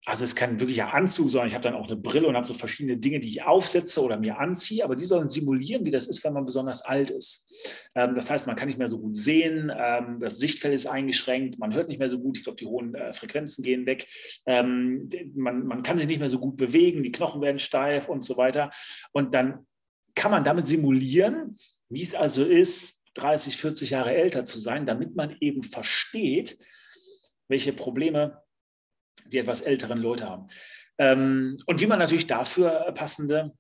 also 0.06 0.24
es 0.24 0.30
ist 0.30 0.36
kein 0.36 0.60
wirklicher 0.60 0.92
Anzug, 0.92 1.30
sondern 1.30 1.48
ich 1.48 1.54
habe 1.54 1.62
dann 1.62 1.74
auch 1.74 1.86
eine 1.86 1.96
Brille 1.96 2.28
und 2.28 2.34
habe 2.36 2.46
so 2.46 2.52
verschiedene 2.52 2.98
Dinge, 2.98 3.20
die 3.20 3.28
ich 3.28 3.42
aufsetze 3.42 4.02
oder 4.02 4.18
mir 4.18 4.38
anziehe, 4.38 4.84
aber 4.84 4.96
die 4.96 5.06
sollen 5.06 5.30
simulieren, 5.30 5.86
wie 5.86 5.90
das 5.90 6.08
ist, 6.08 6.22
wenn 6.24 6.34
man 6.34 6.44
besonders 6.44 6.82
alt 6.82 7.10
ist. 7.10 7.50
Ähm, 7.94 8.14
das 8.14 8.30
heißt, 8.30 8.46
man 8.46 8.54
kann 8.54 8.68
nicht 8.68 8.78
mehr 8.78 8.88
so 8.88 9.00
gut 9.00 9.16
sehen, 9.16 9.72
ähm, 9.74 10.18
das 10.20 10.38
Sichtfeld 10.38 10.74
ist 10.74 10.86
eingeschränkt, 10.86 11.58
man 11.58 11.72
hört 11.72 11.88
nicht 11.88 11.98
mehr 11.98 12.10
so 12.10 12.18
gut, 12.18 12.36
ich 12.36 12.44
glaube, 12.44 12.56
die 12.56 12.66
hohen 12.66 12.94
äh, 12.94 13.14
Frequenzen 13.14 13.64
gehen 13.64 13.86
weg, 13.86 14.06
ähm, 14.44 15.08
man, 15.34 15.66
man 15.66 15.82
kann 15.82 15.96
sich 15.96 16.06
nicht 16.06 16.20
mehr 16.20 16.28
so 16.28 16.38
gut 16.38 16.58
bewegen, 16.58 17.02
die 17.02 17.12
Knochen 17.12 17.40
werden 17.40 17.58
steif 17.58 18.08
und 18.08 18.24
so 18.24 18.36
weiter. 18.36 18.70
Und 19.12 19.32
dann 19.32 19.66
kann 20.14 20.30
man 20.30 20.44
damit 20.44 20.68
simulieren, 20.68 21.58
wie 21.88 22.02
es 22.02 22.14
also 22.14 22.44
ist, 22.44 23.04
30, 23.14 23.56
40 23.56 23.90
Jahre 23.90 24.14
älter 24.14 24.44
zu 24.44 24.58
sein, 24.58 24.84
damit 24.84 25.16
man 25.16 25.36
eben 25.40 25.62
versteht, 25.62 26.58
welche 27.48 27.72
Probleme 27.72 28.43
die 29.26 29.38
etwas 29.38 29.60
älteren 29.60 29.98
Leute 29.98 30.28
haben. 30.28 30.48
Ähm, 30.98 31.58
und 31.66 31.80
wie 31.80 31.86
man 31.86 31.98
natürlich 31.98 32.26
dafür 32.26 32.92
passende 32.94 33.52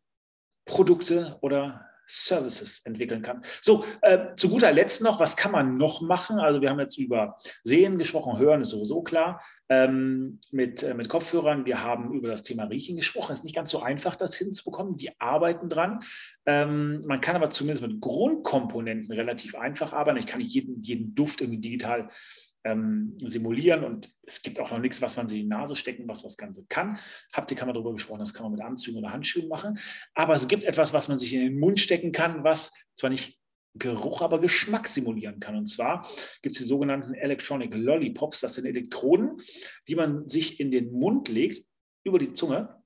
Produkte 0.64 1.36
oder 1.40 1.84
Services 2.06 2.84
entwickeln 2.84 3.22
kann. 3.22 3.42
So, 3.60 3.84
äh, 4.02 4.34
zu 4.36 4.50
guter 4.50 4.72
Letzt 4.72 5.02
noch, 5.02 5.20
was 5.20 5.36
kann 5.36 5.52
man 5.52 5.76
noch 5.76 6.02
machen? 6.02 6.38
Also 6.38 6.60
wir 6.60 6.70
haben 6.70 6.80
jetzt 6.80 6.98
über 6.98 7.36
Sehen 7.62 7.98
gesprochen, 7.98 8.38
Hören 8.38 8.60
ist 8.60 8.70
sowieso 8.70 9.02
klar, 9.02 9.42
ähm, 9.68 10.38
mit, 10.50 10.82
äh, 10.82 10.94
mit 10.94 11.08
Kopfhörern. 11.08 11.64
Wir 11.64 11.82
haben 11.82 12.12
über 12.12 12.28
das 12.28 12.42
Thema 12.42 12.64
Riechen 12.64 12.96
gesprochen. 12.96 13.32
Es 13.32 13.38
ist 13.40 13.44
nicht 13.44 13.56
ganz 13.56 13.70
so 13.70 13.80
einfach, 13.80 14.16
das 14.16 14.36
hinzubekommen. 14.36 14.96
Die 14.96 15.18
arbeiten 15.18 15.68
dran. 15.68 16.00
Ähm, 16.46 17.04
man 17.06 17.20
kann 17.20 17.36
aber 17.36 17.50
zumindest 17.50 17.86
mit 17.86 18.00
Grundkomponenten 18.00 19.12
relativ 19.14 19.54
einfach 19.54 19.92
arbeiten. 19.92 20.18
Ich 20.18 20.26
kann 20.26 20.40
nicht 20.40 20.52
jeden, 20.52 20.82
jeden 20.82 21.14
Duft 21.14 21.40
irgendwie 21.40 21.60
digital 21.60 22.10
ähm, 22.64 23.16
simulieren 23.18 23.84
und 23.84 24.10
es 24.22 24.42
gibt 24.42 24.58
auch 24.58 24.70
noch 24.70 24.78
nichts, 24.78 25.02
was 25.02 25.16
man 25.16 25.28
sich 25.28 25.40
in 25.40 25.44
die 25.44 25.50
Nase 25.50 25.76
stecken, 25.76 26.08
was 26.08 26.22
das 26.22 26.36
Ganze 26.36 26.64
kann. 26.68 26.98
Ihr, 27.36 27.56
kann 27.56 27.68
man 27.68 27.74
darüber 27.74 27.92
gesprochen, 27.92 28.20
das 28.20 28.34
kann 28.34 28.44
man 28.44 28.52
mit 28.52 28.62
Anzügen 28.62 28.98
oder 28.98 29.12
Handschuhen 29.12 29.48
machen. 29.48 29.78
Aber 30.14 30.34
es 30.34 30.48
gibt 30.48 30.64
etwas, 30.64 30.92
was 30.92 31.08
man 31.08 31.18
sich 31.18 31.34
in 31.34 31.40
den 31.40 31.58
Mund 31.58 31.78
stecken 31.78 32.12
kann, 32.12 32.42
was 32.42 32.72
zwar 32.94 33.10
nicht 33.10 33.38
Geruch, 33.76 34.22
aber 34.22 34.40
Geschmack 34.40 34.86
simulieren 34.86 35.40
kann. 35.40 35.56
Und 35.56 35.66
zwar 35.66 36.08
gibt 36.42 36.54
es 36.54 36.58
die 36.58 36.68
sogenannten 36.68 37.12
Electronic 37.14 37.74
Lollipops. 37.74 38.40
Das 38.40 38.54
sind 38.54 38.66
Elektroden, 38.66 39.40
die 39.88 39.96
man 39.96 40.28
sich 40.28 40.60
in 40.60 40.70
den 40.70 40.92
Mund 40.92 41.28
legt, 41.28 41.66
über 42.04 42.18
die 42.18 42.32
Zunge. 42.32 42.83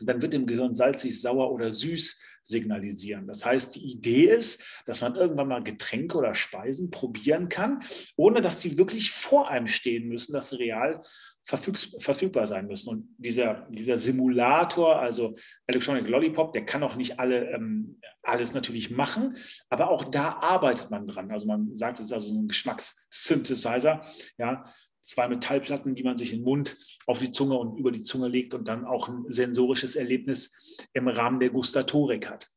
Dann 0.00 0.22
wird 0.22 0.34
im 0.34 0.46
Gehirn 0.46 0.74
salzig, 0.74 1.20
sauer 1.20 1.52
oder 1.52 1.70
süß 1.70 2.20
signalisieren. 2.44 3.26
Das 3.26 3.46
heißt, 3.46 3.76
die 3.76 3.92
Idee 3.92 4.30
ist, 4.30 4.82
dass 4.84 5.00
man 5.00 5.14
irgendwann 5.14 5.48
mal 5.48 5.62
Getränke 5.62 6.18
oder 6.18 6.34
Speisen 6.34 6.90
probieren 6.90 7.48
kann, 7.48 7.82
ohne 8.16 8.40
dass 8.40 8.58
die 8.58 8.78
wirklich 8.78 9.12
vor 9.12 9.48
einem 9.48 9.68
stehen 9.68 10.08
müssen, 10.08 10.32
dass 10.32 10.48
sie 10.48 10.56
real 10.56 11.00
verfügbar 11.44 12.46
sein 12.46 12.68
müssen. 12.68 12.88
Und 12.88 13.08
dieser, 13.18 13.66
dieser 13.70 13.96
Simulator, 13.96 15.00
also 15.00 15.34
Electronic 15.66 16.08
Lollipop, 16.08 16.52
der 16.52 16.64
kann 16.64 16.84
auch 16.84 16.94
nicht 16.94 17.18
alle, 17.18 17.50
ähm, 17.50 18.00
alles 18.22 18.54
natürlich 18.54 18.90
machen, 18.90 19.36
aber 19.68 19.90
auch 19.90 20.04
da 20.04 20.34
arbeitet 20.34 20.90
man 20.90 21.06
dran. 21.06 21.32
Also 21.32 21.46
man 21.46 21.74
sagt, 21.74 21.98
es 21.98 22.06
ist 22.06 22.12
also 22.12 22.32
ein 22.32 22.46
Geschmackssynthesizer, 22.46 24.04
ja, 24.38 24.62
zwei 25.02 25.28
Metallplatten, 25.28 25.94
die 25.94 26.02
man 26.02 26.16
sich 26.16 26.32
in 26.32 26.40
den 26.40 26.44
Mund, 26.44 26.76
auf 27.06 27.18
die 27.18 27.30
Zunge 27.30 27.58
und 27.58 27.76
über 27.76 27.90
die 27.90 28.02
Zunge 28.02 28.28
legt 28.28 28.54
und 28.54 28.68
dann 28.68 28.84
auch 28.84 29.08
ein 29.08 29.24
sensorisches 29.28 29.96
Erlebnis 29.96 30.86
im 30.92 31.08
Rahmen 31.08 31.40
der 31.40 31.50
Gustatorik 31.50 32.30
hat. 32.30 32.48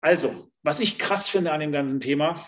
Also, 0.00 0.50
was 0.62 0.80
ich 0.80 0.98
krass 0.98 1.28
finde 1.28 1.52
an 1.52 1.60
dem 1.60 1.72
ganzen 1.72 2.00
Thema, 2.00 2.46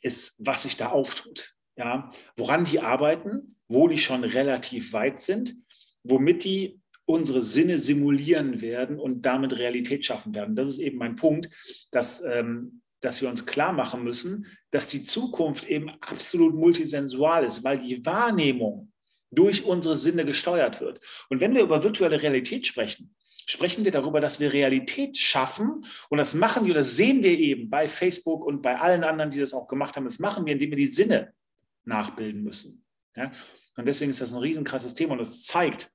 ist, 0.00 0.40
was 0.44 0.62
sich 0.62 0.76
da 0.76 0.90
auftut. 0.90 1.54
Ja, 1.76 2.12
woran 2.36 2.64
die 2.64 2.80
arbeiten, 2.80 3.56
wo 3.68 3.88
die 3.88 3.98
schon 3.98 4.22
relativ 4.22 4.92
weit 4.92 5.20
sind, 5.20 5.54
womit 6.04 6.44
die 6.44 6.80
unsere 7.04 7.40
Sinne 7.40 7.78
simulieren 7.78 8.60
werden 8.60 8.98
und 8.98 9.22
damit 9.22 9.58
Realität 9.58 10.06
schaffen 10.06 10.34
werden. 10.34 10.56
Das 10.56 10.68
ist 10.68 10.78
eben 10.78 10.98
mein 10.98 11.16
Punkt, 11.16 11.48
dass 11.90 12.22
ähm, 12.22 12.82
dass 13.04 13.20
wir 13.20 13.28
uns 13.28 13.44
klar 13.46 13.72
machen 13.72 14.02
müssen, 14.02 14.46
dass 14.70 14.86
die 14.86 15.02
Zukunft 15.02 15.68
eben 15.68 15.90
absolut 16.00 16.54
multisensual 16.54 17.44
ist, 17.44 17.64
weil 17.64 17.78
die 17.78 18.04
Wahrnehmung 18.04 18.92
durch 19.30 19.64
unsere 19.64 19.96
Sinne 19.96 20.24
gesteuert 20.24 20.80
wird. 20.80 21.00
Und 21.28 21.40
wenn 21.40 21.54
wir 21.54 21.62
über 21.62 21.82
virtuelle 21.82 22.22
Realität 22.22 22.66
sprechen, 22.66 23.14
sprechen 23.46 23.84
wir 23.84 23.92
darüber, 23.92 24.20
dass 24.20 24.40
wir 24.40 24.52
Realität 24.52 25.18
schaffen. 25.18 25.84
Und 26.08 26.18
das 26.18 26.34
machen 26.34 26.64
wir, 26.64 26.74
das 26.74 26.96
sehen 26.96 27.22
wir 27.22 27.38
eben 27.38 27.68
bei 27.68 27.88
Facebook 27.88 28.44
und 28.44 28.62
bei 28.62 28.78
allen 28.80 29.04
anderen, 29.04 29.30
die 29.30 29.40
das 29.40 29.52
auch 29.52 29.66
gemacht 29.66 29.96
haben. 29.96 30.04
Das 30.04 30.18
machen 30.18 30.46
wir, 30.46 30.54
indem 30.54 30.70
wir 30.70 30.76
die 30.76 30.86
Sinne 30.86 31.34
nachbilden 31.84 32.42
müssen. 32.42 32.84
Ja? 33.16 33.30
Und 33.76 33.86
deswegen 33.86 34.10
ist 34.10 34.20
das 34.20 34.32
ein 34.32 34.40
riesenkrasses 34.40 34.94
Thema 34.94 35.12
und 35.12 35.18
das 35.18 35.42
zeigt, 35.42 35.90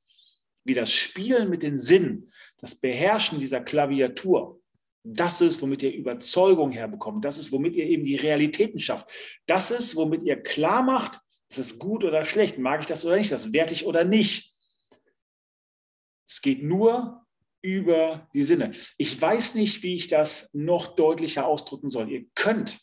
wie 0.63 0.73
das 0.73 0.91
Spielen 0.91 1.49
mit 1.49 1.63
den 1.63 1.77
Sinnen, 1.77 2.29
das 2.57 2.75
Beherrschen 2.75 3.39
dieser 3.39 3.61
Klaviatur, 3.61 4.58
das 5.15 5.41
ist, 5.41 5.61
womit 5.61 5.83
ihr 5.83 5.93
Überzeugung 5.93 6.71
herbekommt. 6.71 7.25
Das 7.25 7.37
ist, 7.37 7.51
womit 7.51 7.75
ihr 7.75 7.85
eben 7.85 8.03
die 8.03 8.15
Realitäten 8.15 8.79
schafft. 8.79 9.09
Das 9.45 9.71
ist, 9.71 9.95
womit 9.95 10.21
ihr 10.21 10.41
klar 10.41 10.83
macht, 10.83 11.19
ist 11.49 11.57
es 11.57 11.79
gut 11.79 12.03
oder 12.03 12.25
schlecht, 12.25 12.59
mag 12.59 12.81
ich 12.81 12.85
das 12.85 13.05
oder 13.05 13.15
nicht, 13.15 13.31
das 13.31 13.53
werte 13.53 13.73
ich 13.73 13.85
oder 13.85 14.03
nicht. 14.03 14.55
Es 16.27 16.41
geht 16.41 16.61
nur 16.61 17.25
über 17.61 18.29
die 18.33 18.43
Sinne. 18.43 18.71
Ich 18.97 19.19
weiß 19.19 19.55
nicht, 19.55 19.81
wie 19.81 19.95
ich 19.95 20.07
das 20.07 20.53
noch 20.53 20.95
deutlicher 20.95 21.47
ausdrücken 21.47 21.89
soll. 21.89 22.11
Ihr 22.11 22.25
könnt 22.35 22.79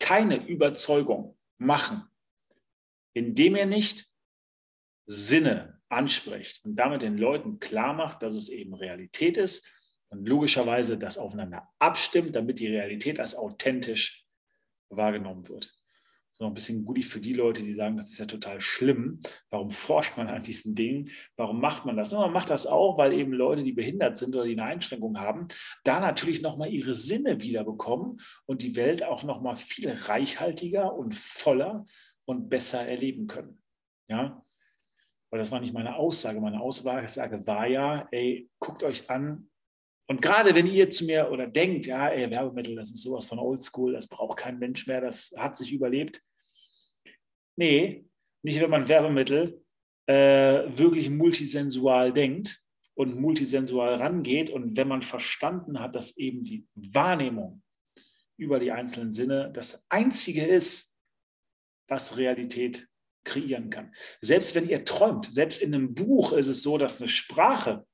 keine 0.00 0.46
Überzeugung 0.46 1.38
machen, 1.58 2.02
indem 3.14 3.56
ihr 3.56 3.66
nicht 3.66 4.06
Sinne 5.06 5.80
ansprecht 5.88 6.64
und 6.64 6.74
damit 6.74 7.02
den 7.02 7.16
Leuten 7.16 7.60
klar 7.60 7.94
macht, 7.94 8.22
dass 8.22 8.34
es 8.34 8.48
eben 8.48 8.74
Realität 8.74 9.36
ist 9.36 9.72
und 10.10 10.28
logischerweise 10.28 10.98
das 10.98 11.18
aufeinander 11.18 11.68
abstimmt, 11.78 12.34
damit 12.36 12.60
die 12.60 12.68
Realität 12.68 13.20
als 13.20 13.34
authentisch 13.34 14.24
wahrgenommen 14.88 15.48
wird. 15.48 15.74
so 16.30 16.44
ein 16.44 16.52
bisschen 16.52 16.84
Goodie 16.84 17.02
für 17.02 17.18
die 17.18 17.32
Leute, 17.32 17.62
die 17.62 17.72
sagen, 17.72 17.96
das 17.96 18.10
ist 18.10 18.18
ja 18.18 18.26
total 18.26 18.60
schlimm. 18.60 19.20
Warum 19.48 19.70
forscht 19.70 20.18
man 20.18 20.28
an 20.28 20.42
diesen 20.42 20.74
Dingen? 20.74 21.08
Warum 21.36 21.62
macht 21.62 21.86
man 21.86 21.96
das? 21.96 22.12
Und 22.12 22.20
man 22.20 22.32
macht 22.32 22.50
das 22.50 22.66
auch, 22.66 22.98
weil 22.98 23.14
eben 23.14 23.32
Leute, 23.32 23.62
die 23.62 23.72
behindert 23.72 24.18
sind 24.18 24.34
oder 24.34 24.44
die 24.44 24.52
eine 24.52 24.64
Einschränkung 24.64 25.18
haben, 25.18 25.48
da 25.82 25.98
natürlich 25.98 26.42
nochmal 26.42 26.70
ihre 26.70 26.94
Sinne 26.94 27.40
wiederbekommen 27.40 28.20
und 28.44 28.60
die 28.60 28.76
Welt 28.76 29.02
auch 29.02 29.22
nochmal 29.22 29.56
viel 29.56 29.90
reichhaltiger 29.90 30.94
und 30.94 31.14
voller 31.14 31.86
und 32.26 32.50
besser 32.50 32.86
erleben 32.86 33.28
können. 33.28 33.62
Ja, 34.08 34.42
weil 35.30 35.38
das 35.38 35.50
war 35.50 35.60
nicht 35.60 35.74
meine 35.74 35.96
Aussage. 35.96 36.40
Meine 36.40 36.60
Aussage 36.60 37.46
war 37.46 37.66
ja, 37.66 38.06
ey, 38.10 38.48
guckt 38.58 38.82
euch 38.82 39.08
an, 39.08 39.48
und 40.08 40.22
gerade 40.22 40.54
wenn 40.54 40.66
ihr 40.66 40.90
zu 40.90 41.04
mir 41.04 41.30
oder 41.30 41.46
denkt, 41.46 41.86
ja, 41.86 42.08
ey, 42.08 42.30
Werbemittel, 42.30 42.76
das 42.76 42.90
ist 42.90 43.02
sowas 43.02 43.24
von 43.24 43.38
Oldschool, 43.38 43.92
das 43.92 44.06
braucht 44.06 44.38
kein 44.38 44.58
Mensch 44.58 44.86
mehr, 44.86 45.00
das 45.00 45.34
hat 45.36 45.56
sich 45.56 45.72
überlebt. 45.72 46.20
Nee, 47.56 48.06
nicht 48.42 48.60
wenn 48.60 48.70
man 48.70 48.88
Werbemittel 48.88 49.62
äh, 50.06 50.78
wirklich 50.78 51.10
multisensual 51.10 52.12
denkt 52.12 52.60
und 52.94 53.20
multisensual 53.20 53.96
rangeht 53.96 54.50
und 54.50 54.76
wenn 54.76 54.88
man 54.88 55.02
verstanden 55.02 55.80
hat, 55.80 55.96
dass 55.96 56.16
eben 56.16 56.44
die 56.44 56.66
Wahrnehmung 56.74 57.62
über 58.36 58.60
die 58.60 58.70
einzelnen 58.70 59.12
Sinne 59.12 59.50
das 59.52 59.86
Einzige 59.88 60.46
ist, 60.46 60.96
was 61.88 62.16
Realität 62.16 62.88
kreieren 63.24 63.70
kann. 63.70 63.92
Selbst 64.20 64.54
wenn 64.54 64.68
ihr 64.68 64.84
träumt, 64.84 65.32
selbst 65.32 65.60
in 65.60 65.74
einem 65.74 65.94
Buch 65.94 66.32
ist 66.32 66.46
es 66.46 66.62
so, 66.62 66.78
dass 66.78 67.00
eine 67.00 67.08
Sprache 67.08 67.84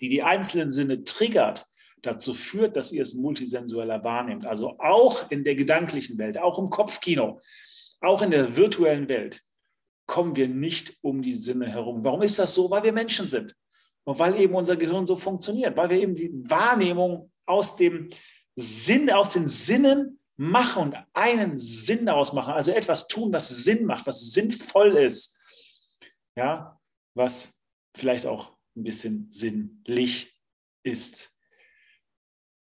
die 0.00 0.08
die 0.08 0.22
einzelnen 0.22 0.72
Sinne 0.72 1.04
triggert, 1.04 1.66
dazu 2.02 2.34
führt, 2.34 2.76
dass 2.76 2.92
ihr 2.92 3.02
es 3.02 3.14
multisensueller 3.14 4.04
wahrnehmt. 4.04 4.46
Also 4.46 4.78
auch 4.78 5.30
in 5.30 5.44
der 5.44 5.54
gedanklichen 5.54 6.18
Welt, 6.18 6.38
auch 6.38 6.58
im 6.58 6.70
Kopfkino, 6.70 7.40
auch 8.00 8.22
in 8.22 8.30
der 8.30 8.56
virtuellen 8.56 9.08
Welt 9.08 9.42
kommen 10.06 10.36
wir 10.36 10.48
nicht 10.48 10.96
um 11.02 11.22
die 11.22 11.34
Sinne 11.34 11.68
herum. 11.68 12.04
Warum 12.04 12.22
ist 12.22 12.38
das 12.38 12.54
so? 12.54 12.70
Weil 12.70 12.84
wir 12.84 12.92
Menschen 12.92 13.26
sind 13.26 13.56
und 14.04 14.18
weil 14.18 14.40
eben 14.40 14.54
unser 14.54 14.76
Gehirn 14.76 15.04
so 15.04 15.16
funktioniert, 15.16 15.76
weil 15.76 15.90
wir 15.90 16.00
eben 16.00 16.14
die 16.14 16.30
Wahrnehmung 16.48 17.32
aus 17.44 17.76
dem 17.76 18.08
Sinn, 18.54 19.10
aus 19.10 19.30
den 19.30 19.48
Sinnen 19.48 20.20
machen 20.36 20.84
und 20.84 20.96
einen 21.12 21.58
Sinn 21.58 22.06
daraus 22.06 22.32
machen, 22.32 22.54
also 22.54 22.70
etwas 22.70 23.08
tun, 23.08 23.32
was 23.32 23.48
Sinn 23.48 23.84
macht, 23.84 24.06
was 24.06 24.32
sinnvoll 24.32 24.96
ist, 24.96 25.40
ja, 26.36 26.78
was 27.14 27.60
vielleicht 27.96 28.26
auch 28.26 28.55
ein 28.76 28.84
bisschen 28.84 29.30
sinnlich 29.30 30.34
ist. 30.82 31.34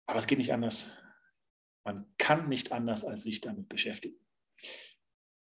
Aber 0.07 0.19
es 0.19 0.27
geht 0.27 0.39
nicht 0.39 0.53
anders. 0.53 0.97
Man 1.85 2.05
kann 2.17 2.49
nicht 2.49 2.71
anders, 2.71 3.03
als 3.03 3.23
sich 3.23 3.41
damit 3.41 3.69
beschäftigen. 3.69 4.17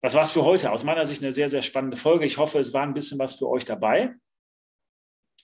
Das 0.02 0.14
war's 0.14 0.32
für 0.32 0.44
heute. 0.44 0.72
Aus 0.72 0.84
meiner 0.84 1.04
Sicht 1.06 1.22
eine 1.22 1.32
sehr, 1.32 1.48
sehr 1.48 1.62
spannende 1.62 1.96
Folge. 1.96 2.24
Ich 2.24 2.38
hoffe, 2.38 2.58
es 2.58 2.72
war 2.72 2.82
ein 2.82 2.94
bisschen 2.94 3.18
was 3.18 3.34
für 3.34 3.48
euch 3.48 3.64
dabei. 3.64 4.14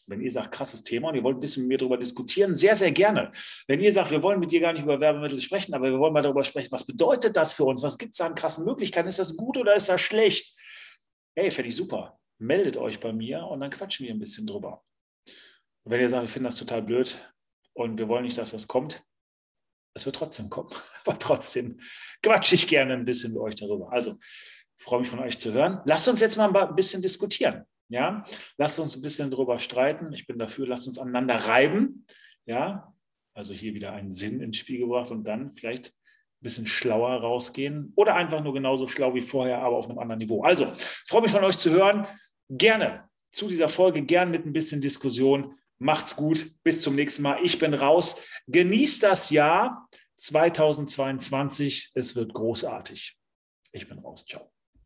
Wenn 0.08 0.20
ihr 0.20 0.30
sagt, 0.30 0.52
krasses 0.52 0.82
Thema 0.82 1.08
und 1.08 1.16
ihr 1.16 1.24
wollt 1.24 1.36
ein 1.36 1.40
bisschen 1.40 1.64
mit 1.64 1.68
mir 1.70 1.78
darüber 1.78 1.98
diskutieren, 1.98 2.54
sehr, 2.54 2.76
sehr 2.76 2.92
gerne. 2.92 3.30
Wenn 3.66 3.80
ihr 3.80 3.90
sagt, 3.90 4.12
wir 4.12 4.22
wollen 4.22 4.38
mit 4.38 4.52
dir 4.52 4.60
gar 4.60 4.72
nicht 4.72 4.82
über 4.82 5.00
Werbemittel 5.00 5.40
sprechen, 5.40 5.74
aber 5.74 5.90
wir 5.90 5.98
wollen 5.98 6.12
mal 6.12 6.22
darüber 6.22 6.44
sprechen, 6.44 6.70
was 6.70 6.86
bedeutet 6.86 7.36
das 7.36 7.54
für 7.54 7.64
uns? 7.64 7.82
Was 7.82 7.98
gibt 7.98 8.12
es 8.12 8.18
da 8.18 8.26
an 8.26 8.36
krassen 8.36 8.64
Möglichkeiten? 8.64 9.08
Ist 9.08 9.18
das 9.18 9.36
gut 9.36 9.58
oder 9.58 9.74
ist 9.74 9.88
das 9.88 10.00
schlecht? 10.00 10.56
Hey, 11.34 11.50
fände 11.50 11.68
ich 11.68 11.76
super 11.76 12.18
meldet 12.38 12.76
euch 12.76 13.00
bei 13.00 13.12
mir 13.12 13.44
und 13.44 13.60
dann 13.60 13.70
quatschen 13.70 14.06
wir 14.06 14.14
ein 14.14 14.18
bisschen 14.18 14.46
drüber. 14.46 14.84
Und 15.84 15.92
wenn 15.92 16.00
ihr 16.00 16.08
sagt, 16.08 16.24
wir 16.24 16.28
finden 16.28 16.46
das 16.46 16.56
total 16.56 16.82
blöd 16.82 17.18
und 17.74 17.98
wir 17.98 18.08
wollen 18.08 18.24
nicht, 18.24 18.38
dass 18.38 18.50
das 18.50 18.66
kommt, 18.66 19.02
es 19.94 20.04
wird 20.04 20.16
trotzdem 20.16 20.50
kommen. 20.50 20.70
Aber 21.04 21.18
trotzdem 21.18 21.80
quatsche 22.22 22.54
ich 22.54 22.68
gerne 22.68 22.94
ein 22.94 23.04
bisschen 23.04 23.32
mit 23.32 23.40
euch 23.40 23.54
darüber. 23.54 23.92
Also 23.92 24.16
freue 24.78 25.00
mich 25.00 25.08
von 25.08 25.20
euch 25.20 25.38
zu 25.38 25.52
hören. 25.52 25.80
Lasst 25.86 26.08
uns 26.08 26.20
jetzt 26.20 26.36
mal 26.36 26.54
ein 26.54 26.74
bisschen 26.74 27.02
diskutieren. 27.02 27.64
Ja, 27.88 28.24
lasst 28.58 28.80
uns 28.80 28.96
ein 28.96 29.02
bisschen 29.02 29.30
darüber 29.30 29.58
streiten. 29.58 30.12
Ich 30.12 30.26
bin 30.26 30.38
dafür, 30.38 30.66
lasst 30.66 30.88
uns 30.88 30.98
aneinander 30.98 31.36
reiben. 31.36 32.04
Ja, 32.44 32.92
also 33.32 33.54
hier 33.54 33.74
wieder 33.74 33.92
einen 33.92 34.10
Sinn 34.10 34.40
ins 34.40 34.56
Spiel 34.56 34.80
gebracht 34.80 35.10
und 35.10 35.24
dann 35.24 35.54
vielleicht 35.54 35.86
ein 35.86 36.42
bisschen 36.42 36.66
schlauer 36.66 37.20
rausgehen 37.20 37.92
oder 37.94 38.14
einfach 38.16 38.42
nur 38.42 38.54
genauso 38.54 38.88
schlau 38.88 39.14
wie 39.14 39.22
vorher, 39.22 39.60
aber 39.60 39.76
auf 39.76 39.88
einem 39.88 39.98
anderen 39.98 40.18
Niveau. 40.18 40.42
Also, 40.42 40.72
freue 41.06 41.22
mich 41.22 41.30
von 41.30 41.44
euch 41.44 41.58
zu 41.58 41.70
hören 41.70 42.06
gerne 42.48 43.08
zu 43.30 43.48
dieser 43.48 43.68
Folge, 43.68 44.02
gern 44.02 44.30
mit 44.30 44.46
ein 44.46 44.52
bisschen 44.52 44.80
Diskussion. 44.80 45.58
Macht's 45.78 46.16
gut, 46.16 46.50
bis 46.62 46.80
zum 46.80 46.94
nächsten 46.94 47.22
Mal. 47.22 47.44
Ich 47.44 47.58
bin 47.58 47.74
raus. 47.74 48.24
Genießt 48.46 49.02
das 49.02 49.30
Jahr 49.30 49.88
2022. 50.16 51.90
Es 51.94 52.16
wird 52.16 52.32
großartig. 52.32 53.16
Ich 53.72 53.88
bin 53.88 53.98
raus. 53.98 54.24
Ciao. 54.26 54.50